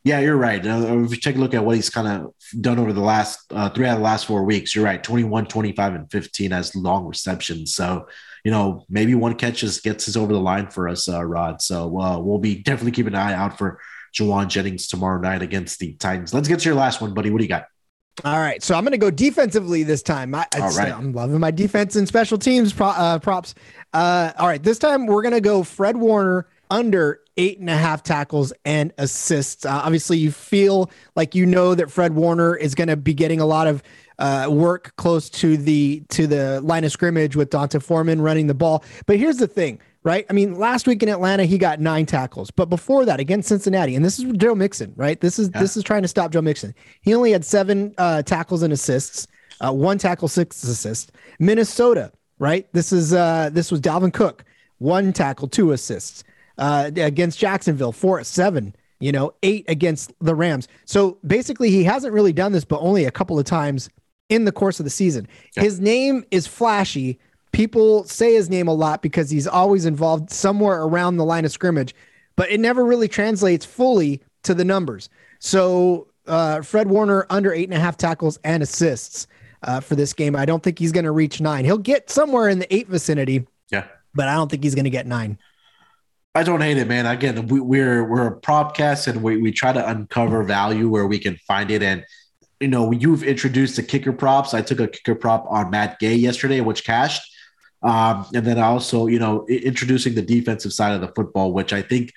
[0.04, 0.64] Yeah, you're right.
[0.64, 3.52] Uh, if you take a look at what he's kind of done over the last
[3.52, 5.02] uh, three out of the last four weeks, you're right.
[5.02, 7.74] 21, 25, and 15 as long receptions.
[7.74, 8.08] So,
[8.44, 11.62] you know, maybe one catch just gets us over the line for us, uh, Rod.
[11.62, 13.80] So uh, we'll be definitely keeping an eye out for
[14.12, 16.34] Jauan Jennings tomorrow night against the Titans.
[16.34, 17.30] Let's get to your last one, buddy.
[17.30, 17.66] What do you got?
[18.24, 20.34] All right, so I'm going to go defensively this time.
[20.34, 20.92] I, all right.
[20.92, 23.54] I'm loving my defense and special teams pro, uh, props.
[23.92, 27.76] Uh, all right, this time we're going to go Fred Warner under eight and a
[27.76, 29.64] half tackles and assists.
[29.64, 33.40] Uh, obviously, you feel like you know that Fred Warner is going to be getting
[33.40, 33.82] a lot of
[34.18, 38.54] uh, work close to the to the line of scrimmage with D'Onta Foreman running the
[38.54, 38.84] ball.
[39.06, 40.26] But here's the thing, right?
[40.28, 43.94] I mean, last week in Atlanta, he got nine tackles, but before that, against Cincinnati,
[43.94, 45.20] and this is Joe Mixon, right?
[45.20, 45.60] This is yeah.
[45.60, 46.74] this is trying to stop Joe Mixon.
[47.02, 49.26] He only had seven uh, tackles and assists,
[49.60, 51.10] uh, one tackle, six assists.
[51.38, 52.72] Minnesota, right?
[52.72, 54.44] This is uh, this was Dalvin Cook,
[54.78, 56.24] one tackle, two assists
[56.58, 58.74] uh, against Jacksonville, four seven.
[59.00, 60.68] You know, eight against the Rams.
[60.84, 63.90] So basically, he hasn't really done this, but only a couple of times
[64.28, 65.26] in the course of the season.
[65.56, 65.64] Yeah.
[65.64, 67.18] His name is flashy.
[67.52, 71.52] People say his name a lot because he's always involved somewhere around the line of
[71.52, 71.94] scrimmage,
[72.36, 75.08] but it never really translates fully to the numbers.
[75.38, 79.26] So uh, Fred Warner under eight and a half tackles and assists
[79.62, 80.34] uh, for this game.
[80.34, 81.64] I don't think he's going to reach nine.
[81.64, 83.46] He'll get somewhere in the eight vicinity.
[83.70, 83.84] Yeah,
[84.14, 85.38] but I don't think he's going to get nine.
[86.34, 87.04] I don't hate it, man.
[87.04, 91.18] Again, we, we're we're a propcast and we, we try to uncover value where we
[91.18, 91.82] can find it.
[91.82, 92.04] And
[92.60, 94.54] you know, you've introduced the kicker props.
[94.54, 97.28] I took a kicker prop on Matt Gay yesterday, which cashed.
[97.82, 101.82] Um, and then also, you know, introducing the defensive side of the football, which I
[101.82, 102.12] think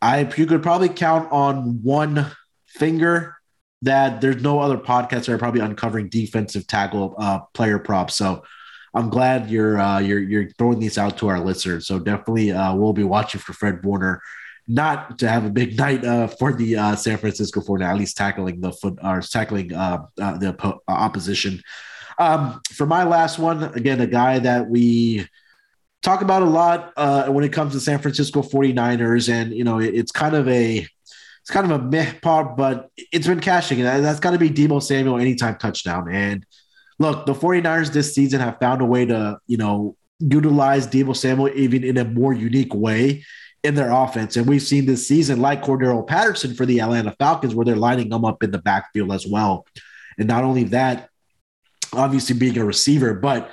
[0.00, 2.26] I you could probably count on one
[2.66, 3.36] finger
[3.82, 8.16] that there's no other podcasts that are probably uncovering defensive tackle uh, player props.
[8.16, 8.42] So
[8.94, 11.86] I'm glad you're uh, you're you're throwing these out to our listeners.
[11.86, 14.20] So definitely, uh, we'll be watching for Fred Warner
[14.68, 18.16] not to have a big night uh, for the uh, San Francisco 49, at least
[18.16, 21.62] tackling the foot or tackling uh, uh the opposition.
[22.22, 25.26] Um, for my last one, again, a guy that we
[26.02, 29.80] talk about a lot uh, when it comes to San Francisco 49ers, and you know,
[29.80, 33.80] it, it's kind of a it's kind of a meh part, but it's been cashing.
[33.80, 36.08] And that's got to be Deebo Samuel anytime touchdown.
[36.12, 36.46] And
[37.00, 41.50] look, the 49ers this season have found a way to, you know, utilize Deebo Samuel
[41.56, 43.24] even in a more unique way
[43.64, 44.36] in their offense.
[44.36, 48.10] And we've seen this season, like Cordarrelle Patterson for the Atlanta Falcons, where they're lining
[48.10, 49.66] them up in the backfield as well.
[50.18, 51.08] And not only that,
[51.92, 53.50] obviously being a receiver, but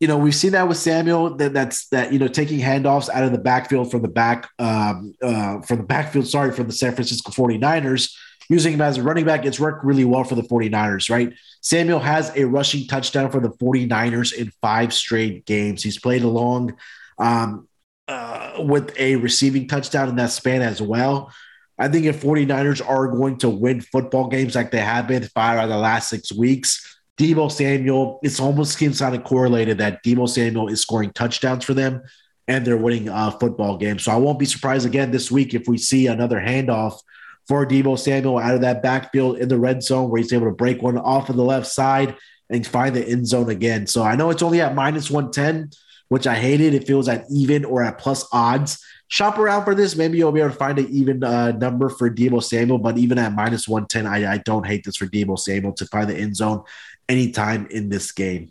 [0.00, 1.36] you know, we've seen that with Samuel.
[1.36, 5.14] That that's that you know taking handoffs out of the backfield from the back um,
[5.22, 6.26] uh, from the backfield.
[6.26, 8.16] Sorry, for the San Francisco 49ers,
[8.48, 9.44] using him as a running back.
[9.44, 11.34] It's worked really well for the 49ers, right?
[11.60, 15.82] Samuel has a rushing touchdown for the 49ers in five straight games.
[15.82, 16.76] He's played along
[17.18, 17.68] um,
[18.08, 21.30] uh, with a receiving touchdown in that span as well.
[21.78, 25.58] I think if 49ers are going to win football games like they have been five
[25.58, 30.02] out of the last six weeks, Deebo Samuel, it's almost seems kind of correlated that
[30.02, 32.02] Deebo Samuel is scoring touchdowns for them
[32.48, 34.04] and they're winning uh, football games.
[34.04, 36.98] So I won't be surprised again this week if we see another handoff
[37.46, 40.54] for Deebo Samuel out of that backfield in the red zone where he's able to
[40.54, 42.16] break one off of the left side
[42.48, 43.86] and find the end zone again.
[43.86, 45.72] So I know it's only at minus 110
[46.10, 46.74] which I hated.
[46.74, 48.84] It feels at even or at plus odds.
[49.06, 49.96] Shop around for this.
[49.96, 53.16] Maybe you'll be able to find an even uh, number for Deebo Samuel, but even
[53.16, 56.36] at minus 110, I, I don't hate this for Deebo Samuel to find the end
[56.36, 56.64] zone
[57.10, 58.50] anytime in this game.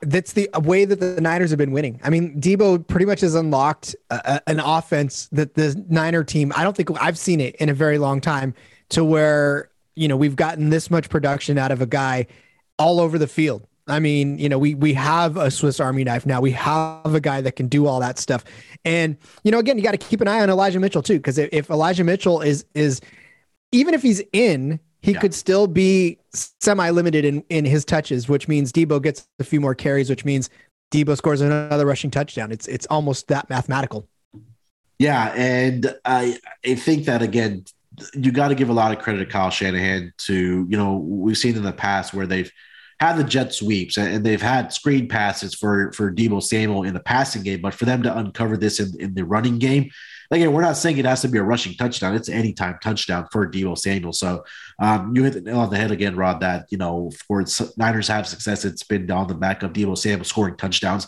[0.00, 1.98] That's the way that the Niners have been winning.
[2.04, 6.62] I mean, Deebo pretty much has unlocked a, an offense that the Niner team, I
[6.62, 8.52] don't think I've seen it in a very long time
[8.90, 12.26] to where, you know, we've gotten this much production out of a guy
[12.78, 13.66] all over the field.
[13.86, 16.40] I mean, you know, we we have a Swiss Army knife now.
[16.40, 18.42] We have a guy that can do all that stuff.
[18.84, 21.36] And you know, again, you got to keep an eye on Elijah Mitchell too, because
[21.36, 23.02] if, if, Elijah Mitchell is is
[23.72, 25.20] even if he's in, he yeah.
[25.20, 29.60] could still be semi limited in in his touches, which means Deebo gets a few
[29.60, 30.48] more carries, which means
[30.90, 32.50] Deebo scores another rushing touchdown.
[32.50, 34.08] It's it's almost that mathematical.
[34.98, 37.66] Yeah, and I I think that again,
[38.14, 40.14] you got to give a lot of credit to Kyle Shanahan.
[40.26, 42.50] To you know, we've seen in the past where they've
[42.98, 47.00] had the jet sweeps and they've had screen passes for for Deebo Samuel in the
[47.00, 49.90] passing game, but for them to uncover this in, in the running game,
[50.34, 52.14] again, we're not saying it has to be a rushing touchdown.
[52.14, 54.12] It's anytime touchdown for Deebo Samuel.
[54.12, 54.44] So
[54.78, 56.40] um, you hit the nail on the head again, Rod.
[56.40, 57.44] That you know, for
[57.76, 61.06] Niners have success, it's been on the back of Deebo Samuel scoring touchdowns.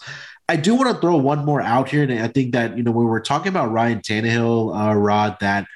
[0.49, 2.93] I do want to throw one more out here, and I think that you know
[2.93, 5.67] when we're talking about Ryan Tannehill, uh, Rod, that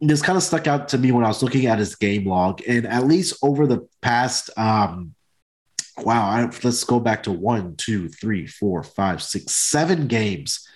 [0.00, 2.60] this kind of stuck out to me when I was looking at his game log,
[2.66, 5.14] and at least over the past um,
[5.98, 10.66] wow, I, let's go back to one, two, three, four, five, six, seven games.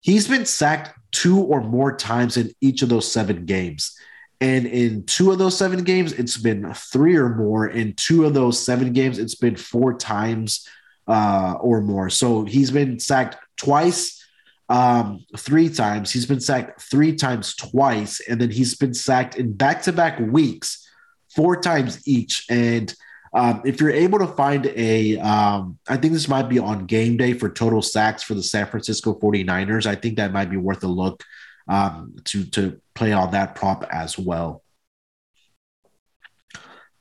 [0.00, 3.96] He's been sacked two or more times in each of those seven games.
[4.40, 7.66] And in two of those seven games, it's been three or more.
[7.66, 10.66] In two of those seven games, it's been four times
[11.08, 12.08] uh, or more.
[12.10, 14.24] So he's been sacked twice,
[14.68, 16.12] um, three times.
[16.12, 18.20] He's been sacked three times twice.
[18.28, 20.88] And then he's been sacked in back to back weeks,
[21.34, 22.46] four times each.
[22.48, 22.94] And
[23.38, 27.16] Um, if you're able to find a, um, I think this might be on game
[27.16, 29.86] day for total sacks for the San Francisco 49ers.
[29.86, 31.22] I think that might be worth a look
[31.68, 34.64] um, to to play on that prop as well.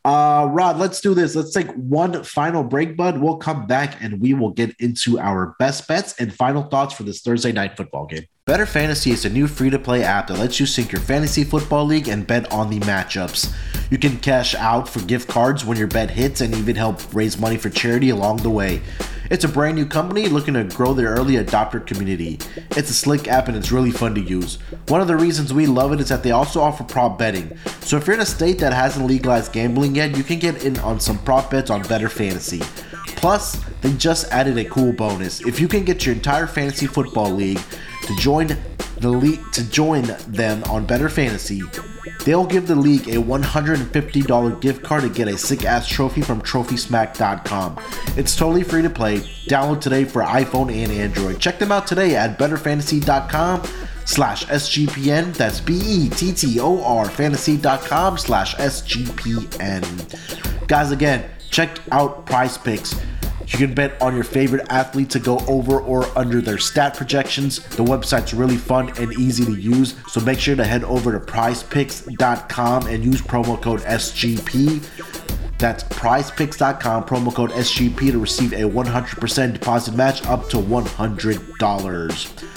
[0.07, 1.35] Uh, Rod, let's do this.
[1.35, 3.19] Let's take one final break, bud.
[3.19, 7.03] We'll come back and we will get into our best bets and final thoughts for
[7.03, 8.23] this Thursday night football game.
[8.45, 11.43] Bettor Fantasy is a new free to play app that lets you sync your fantasy
[11.43, 13.53] football league and bet on the matchups.
[13.91, 17.37] You can cash out for gift cards when your bet hits and even help raise
[17.37, 18.81] money for charity along the way.
[19.29, 22.39] It's a brand new company looking to grow their early adopter community.
[22.71, 24.55] It's a slick app and it's really fun to use.
[24.87, 27.57] One of the reasons we love it is that they also offer prop betting.
[27.81, 30.79] So if you're in a state that hasn't legalized gambling yet, you can get in
[30.79, 32.61] on some prop bets on Bettor Fantasy.
[33.17, 35.41] Plus, they just added a cool bonus.
[35.41, 37.59] If you can get your entire fantasy football league
[38.03, 38.55] to join
[38.99, 41.61] the league to join them on Bettor Fantasy,
[42.25, 46.41] they'll give the league a $150 gift card to get a sick ass trophy from
[46.41, 47.79] TrophySmack.com.
[48.17, 49.19] It's totally free to play.
[49.47, 51.39] Download today for iPhone and Android.
[51.39, 53.63] Check them out today at BettorFantasy.com
[54.05, 55.33] slash SGPN.
[55.35, 59.83] That's B-E-T-T-O-R fantasy.com slash SGPN.
[60.67, 63.16] Guys, again, check out PrizePicks.
[63.47, 67.59] You can bet on your favorite athlete to go over or under their stat projections.
[67.59, 71.19] The website's really fun and easy to use, so make sure to head over to
[71.19, 74.83] prizepicks.com and use promo code SGP.
[75.57, 82.56] That's prizepicks.com, promo code SGP to receive a 100% deposit match up to $100.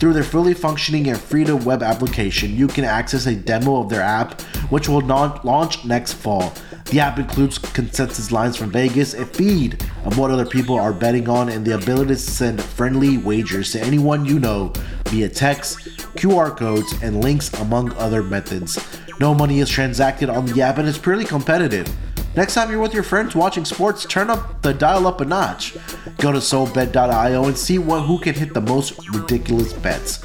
[0.00, 3.90] Through their fully functioning and free to web application, you can access a demo of
[3.90, 4.40] their app,
[4.70, 6.54] which will non- launch next fall.
[6.86, 11.28] The app includes consensus lines from Vegas, a feed of what other people are betting
[11.28, 14.72] on, and the ability to send friendly wagers to anyone you know
[15.08, 15.76] via text,
[16.16, 18.82] QR codes, and links, among other methods.
[19.20, 21.94] No money is transacted on the app, and it's purely competitive.
[22.40, 25.74] Next time you're with your friends watching sports, turn up the dial up a notch.
[26.16, 30.24] Go to SoBet.io and see what, who can hit the most ridiculous bets.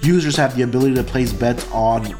[0.00, 2.16] Users have the ability to place bets on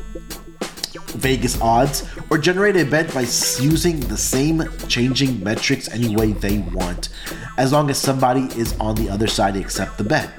[1.16, 6.58] Vegas odds or generate a bet by using the same changing metrics any way they
[6.58, 7.08] want,
[7.56, 10.30] as long as somebody is on the other side to accept the bet.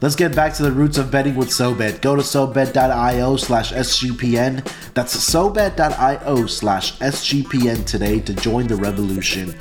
[0.00, 2.00] Let's get back to the roots of betting with SoBet.
[2.00, 4.64] Go to SoBet.io slash SGPN.
[4.94, 9.54] That's SoBet.io slash SGPN today to join the revolution.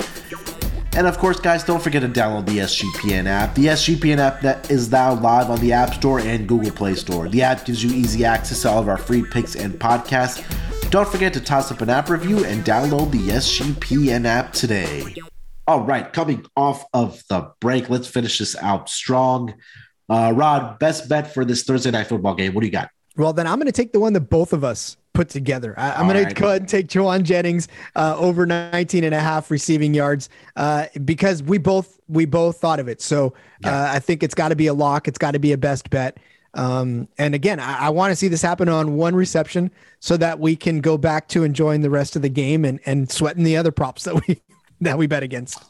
[0.93, 3.53] And of course, guys, don't forget to download the SGPN app.
[3.53, 7.27] The SGPN app that is now live on the App Store and Google Play Store.
[7.27, 10.41] The app gives you easy access to all of our free picks and podcasts.
[10.89, 15.15] Don't forget to toss up an app review and download the SGPN app today.
[15.67, 19.53] All right, coming off of the break, let's finish this out strong.
[20.09, 22.53] Uh, Rod, best bet for this Thursday night football game.
[22.53, 22.89] What do you got?
[23.15, 25.73] Well, then I'm going to take the one that both of us put together.
[25.77, 26.29] I, am going right.
[26.29, 30.29] to go ahead and take Jauan Jennings uh, over 19 and a half receiving yards
[30.55, 33.01] uh, because we both we both thought of it.
[33.01, 33.33] So
[33.65, 35.07] uh, I think it's got to be a lock.
[35.07, 36.17] It's got to be a best bet.
[36.53, 40.39] Um, and again, I, I want to see this happen on one reception so that
[40.39, 43.57] we can go back to enjoying the rest of the game and and sweating the
[43.57, 44.41] other props that we
[44.81, 45.61] that we bet against.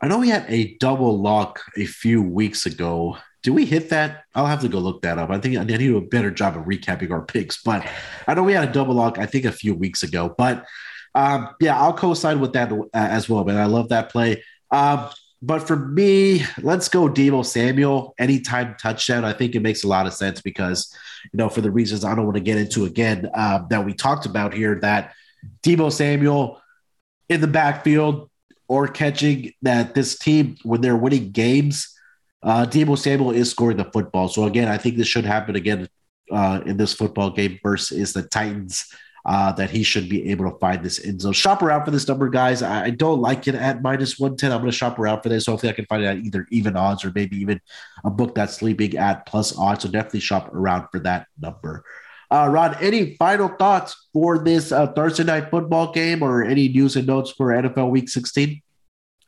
[0.00, 4.24] I know we had a double lock a few weeks ago did we hit that?
[4.34, 5.28] I'll have to go look that up.
[5.28, 7.86] I think I need to do a better job of recapping our picks, but
[8.26, 10.34] I know we had a double lock, I think, a few weeks ago.
[10.36, 10.64] But
[11.14, 13.58] um, yeah, I'll co-sign with that uh, as well, man.
[13.58, 14.42] I love that play.
[14.70, 15.10] Um,
[15.42, 19.26] but for me, let's go Deebo Samuel anytime touchdown.
[19.26, 20.96] I think it makes a lot of sense because,
[21.30, 23.92] you know, for the reasons I don't want to get into again uh, that we
[23.92, 25.12] talked about here, that
[25.62, 26.62] Deebo Samuel
[27.28, 28.30] in the backfield
[28.68, 31.93] or catching that this team when they're winning games
[32.44, 34.28] uh, Deebo Samuel is scoring the football.
[34.28, 35.88] So again, I think this should happen again
[36.30, 38.86] uh, in this football game versus the Titans.
[39.26, 41.32] Uh, that he should be able to find this end zone.
[41.32, 42.60] Shop around for this number, guys.
[42.60, 44.52] I, I don't like it at minus 110.
[44.52, 45.46] I'm going to shop around for this.
[45.46, 47.58] Hopefully, I can find it at either even odds or maybe even
[48.04, 49.82] a book that's sleeping at plus odds.
[49.82, 51.84] So definitely shop around for that number.
[52.30, 56.96] Uh, Rod, any final thoughts for this uh, Thursday night football game or any news
[56.96, 58.60] and notes for NFL Week 16?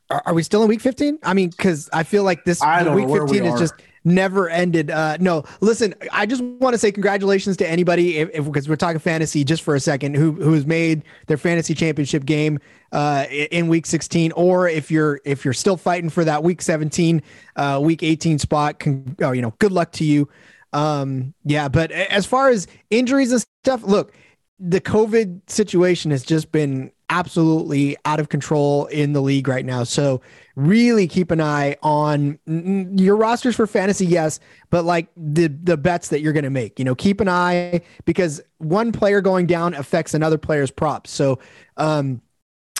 [0.09, 1.19] Are, are we still in week 15?
[1.23, 3.73] I mean, because I feel like this week 15 we is just
[4.07, 4.89] never ended.
[4.89, 8.99] Uh, no, listen, I just want to say congratulations to anybody if, because we're talking
[8.99, 12.59] fantasy just for a second who who has made their fantasy championship game
[12.91, 17.21] uh, in week 16, or if you're if you're still fighting for that week 17,
[17.57, 20.27] uh, week 18 spot, con- oh, you know, good luck to you.
[20.73, 24.13] Um, yeah, but as far as injuries and stuff, look,
[24.59, 29.83] the COVID situation has just been absolutely out of control in the league right now.
[29.83, 30.21] So
[30.55, 34.39] really keep an eye on your rosters for fantasy, yes,
[34.69, 36.79] but like the the bets that you're going to make.
[36.79, 41.11] You know, keep an eye because one player going down affects another player's props.
[41.11, 41.39] So,
[41.77, 42.21] um,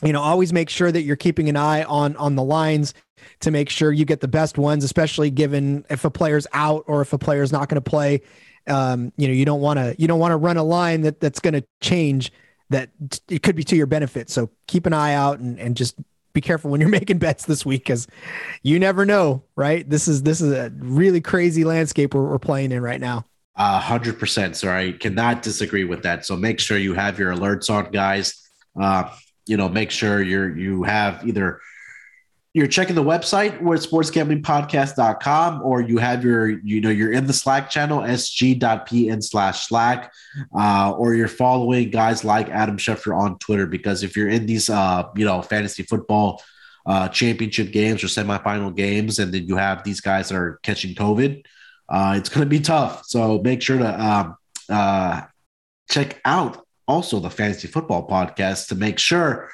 [0.03, 2.93] you know, always make sure that you're keeping an eye on on the lines
[3.39, 7.01] to make sure you get the best ones, especially given if a player's out or
[7.01, 8.21] if a player's not going to play.
[8.67, 11.19] Um, you know, you don't want to you don't want to run a line that
[11.19, 12.32] that's going to change
[12.70, 12.89] that
[13.30, 14.30] it could be to your benefit.
[14.30, 15.95] So keep an eye out and, and just
[16.34, 18.07] be careful when you're making bets this week because
[18.63, 19.89] you never know, right?
[19.89, 23.26] This is this is a really crazy landscape we're, we're playing in right now.
[23.55, 24.55] A hundred percent.
[24.55, 26.26] So I cannot disagree with that.
[26.26, 28.47] So make sure you have your alerts on, guys.
[28.80, 29.09] Uh,
[29.47, 31.59] you know, make sure you're you have either
[32.58, 37.34] you're checking the website where sportsgamblingpodcast.com or you have your you know you're in the
[37.34, 40.12] slack channel sg.pn slash slack
[40.58, 44.70] uh, or you're following guys like adam schefter on twitter because if you're in these
[44.70, 46.41] uh, you know fantasy football
[46.86, 50.95] uh, championship games or semifinal games and then you have these guys that are catching
[50.95, 51.43] covid
[51.89, 53.05] uh, it's going to be tough.
[53.05, 54.38] So make sure to um,
[54.70, 55.22] uh,
[55.89, 59.49] check out also the fantasy football podcast to make sure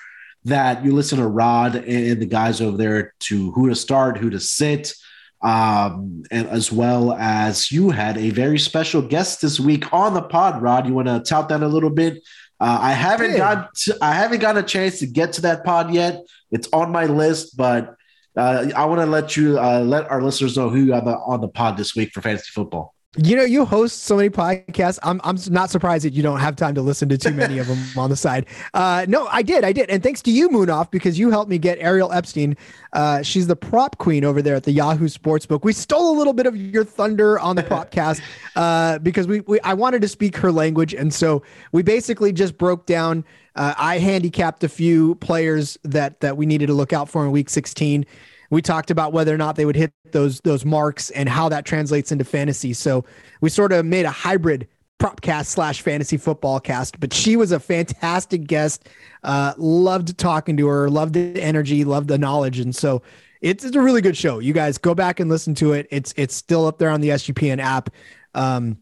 [0.46, 4.30] that you listen to Rod and the guys over there to who to start, who
[4.30, 4.94] to sit,
[5.41, 10.22] um, and as well as you had a very special guest this week on the
[10.22, 10.62] pod.
[10.62, 12.24] Rod, you want to tout that a little bit?
[12.60, 15.94] Uh, I haven't got to, I haven't got a chance to get to that pod
[15.94, 16.22] yet.
[16.52, 17.96] It's on my list, but
[18.38, 21.41] uh, I want to let you uh, let our listeners know who you have on
[21.41, 22.93] the pod this week for fantasy football.
[23.16, 24.97] You know, you host so many podcasts.
[25.03, 27.68] I'm I'm not surprised that you don't have time to listen to too many of
[27.68, 28.47] them on the side.
[28.74, 31.59] Uh, no, I did, I did, and thanks to you, Moonoff, because you helped me
[31.59, 32.57] get Ariel Epstein.
[32.91, 35.64] Uh, she's the prop queen over there at the Yahoo Sportsbook.
[35.64, 38.20] We stole a little bit of your thunder on the podcast
[38.55, 42.57] uh, because we, we I wanted to speak her language, and so we basically just
[42.57, 43.26] broke down.
[43.55, 47.32] Uh, I handicapped a few players that that we needed to look out for in
[47.32, 48.07] Week 16
[48.54, 51.66] we talked about whether or not they would hit those those marks and how that
[51.66, 52.74] translates into fantasy.
[52.74, 53.04] So
[53.41, 54.68] we sort of made a hybrid
[54.99, 56.99] propcast slash fantasy football cast.
[56.99, 58.88] But she was a fantastic guest.
[59.24, 60.89] Uh, loved talking to her.
[60.89, 61.84] Loved the energy.
[61.84, 62.60] Loved the knowledge.
[62.60, 63.01] And so
[63.41, 64.39] it's, it's a really good show.
[64.39, 65.88] You guys go back and listen to it.
[65.89, 67.89] It's it's still up there on the SGPN app.
[68.36, 68.78] Um,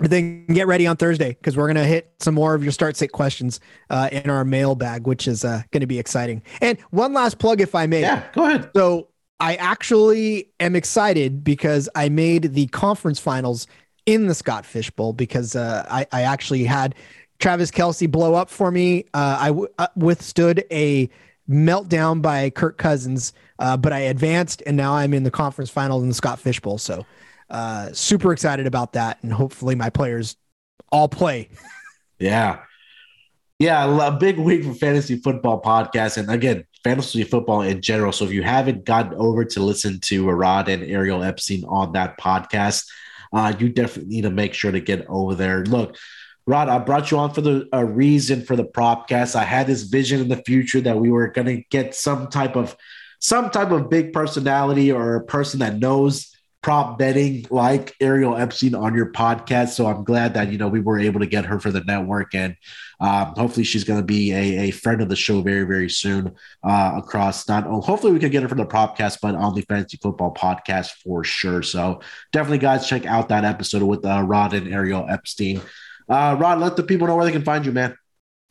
[0.00, 3.12] then get ready on Thursday because we're gonna hit some more of your start sit
[3.12, 3.60] questions
[3.90, 6.42] uh, in our mailbag, which is uh, going to be exciting.
[6.60, 8.02] And one last plug, if I may.
[8.02, 8.70] Yeah, go ahead.
[8.74, 9.08] So
[9.44, 13.66] I actually am excited because I made the conference finals
[14.06, 16.94] in the Scott Fish Bowl because uh, I, I actually had
[17.40, 19.04] Travis Kelce blow up for me.
[19.12, 21.10] Uh, I w- uh, withstood a
[21.46, 26.02] meltdown by Kirk Cousins, uh, but I advanced and now I'm in the conference finals
[26.02, 26.78] in the Scott Fish Bowl.
[26.78, 27.04] So
[27.50, 29.22] uh, super excited about that.
[29.22, 30.36] And hopefully my players
[30.90, 31.50] all play.
[32.18, 32.60] yeah.
[33.58, 36.16] Yeah, a big week for fantasy football podcast.
[36.16, 38.12] And again, fantasy football in general.
[38.12, 42.20] So if you haven't gotten over to listen to Rod and Ariel Epstein on that
[42.20, 42.86] podcast,
[43.32, 45.64] uh, you definitely need to make sure to get over there.
[45.64, 45.96] Look,
[46.46, 49.34] Rod, I brought you on for the a reason for the propcast.
[49.34, 52.54] I had this vision in the future that we were going to get some type
[52.54, 52.76] of
[53.18, 56.30] some type of big personality or a person that knows
[56.60, 59.68] prop betting like Ariel Epstein on your podcast.
[59.70, 62.34] So I'm glad that you know we were able to get her for the network,
[62.34, 62.56] and
[63.04, 66.34] um, hopefully she's going to be a, a, friend of the show very very soon
[66.62, 67.66] uh, across not.
[67.66, 70.92] Only hopefully we can get her from the propcast, but on the fantasy football podcast
[71.02, 71.62] for sure.
[71.62, 72.00] So
[72.32, 75.60] definitely, guys, check out that episode with uh, Rod and Ariel Epstein.
[76.08, 77.94] Uh, Rod, let the people know where they can find you, man.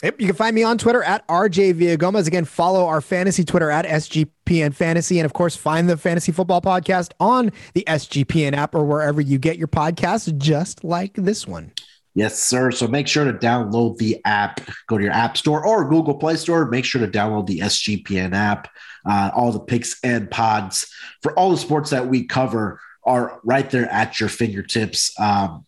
[0.04, 2.28] Yep, you can find me on Twitter at RJ Villagomez.
[2.28, 5.18] Again, follow our fantasy Twitter at SGPN Fantasy.
[5.18, 9.39] And of course, find the Fantasy Football Podcast on the SGPN app or wherever you
[9.39, 11.72] get your podcasts, just like this one.
[12.16, 12.70] Yes, sir.
[12.70, 14.61] So make sure to download the app.
[14.88, 16.66] Go to your App Store or Google Play Store.
[16.66, 18.70] Make sure to download the SGPN app.
[19.05, 20.88] Uh, all the picks and pods
[21.22, 25.20] for all the sports that we cover are right there at your fingertips.
[25.20, 25.66] Um,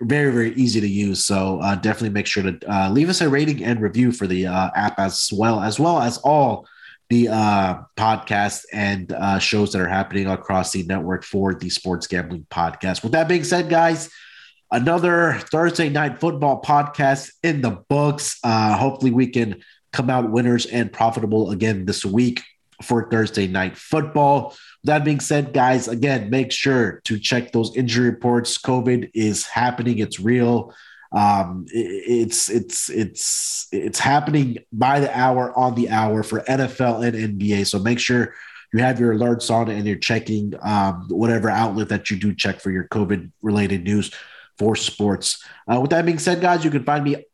[0.00, 3.28] very very easy to use so uh, definitely make sure to uh, leave us a
[3.28, 6.68] rating and review for the uh, app as well as well as all
[7.10, 12.06] the uh, podcasts and uh, shows that are happening across the network for the sports
[12.06, 14.08] gambling podcast with that being said guys
[14.70, 19.62] another thursday night football podcast in the books uh, hopefully we can
[19.92, 22.42] come out winners and profitable again this week
[22.82, 24.54] for thursday night football
[24.84, 28.58] that being said, guys, again, make sure to check those injury reports.
[28.58, 30.74] COVID is happening; it's real.
[31.10, 37.40] Um, it's it's it's it's happening by the hour on the hour for NFL and
[37.40, 37.66] NBA.
[37.66, 38.34] So make sure
[38.72, 42.60] you have your alerts on and you're checking um, whatever outlet that you do check
[42.60, 44.12] for your COVID related news
[44.58, 45.42] for sports.
[45.72, 47.24] Uh, with that being said, guys, you can find me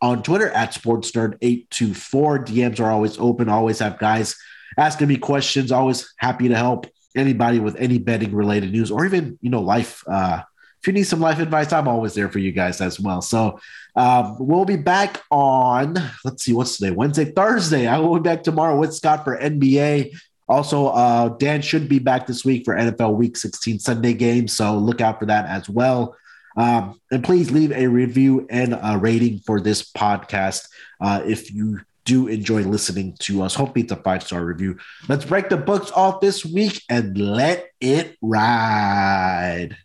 [0.00, 2.46] on Twitter at SportsNerd824.
[2.46, 4.36] DMs are always open, always have guys
[4.76, 9.38] asking me questions, always happy to help anybody with any betting related news or even,
[9.40, 10.02] you know, life.
[10.06, 10.42] Uh,
[10.80, 13.22] if you need some life advice, I'm always there for you guys as well.
[13.22, 13.58] So
[13.96, 16.90] um, we'll be back on, let's see, what's today?
[16.90, 17.86] Wednesday, Thursday.
[17.86, 20.14] I will be back tomorrow with Scott for NBA.
[20.46, 24.46] Also, uh, Dan should be back this week for NFL Week 16 Sunday game.
[24.46, 26.16] So look out for that as well.
[26.56, 30.68] Um, and please leave a review and a rating for this podcast
[31.00, 33.54] uh, if you do enjoy listening to us.
[33.54, 34.78] Hopefully, it's a five star review.
[35.08, 39.76] Let's break the books off this week and let it ride.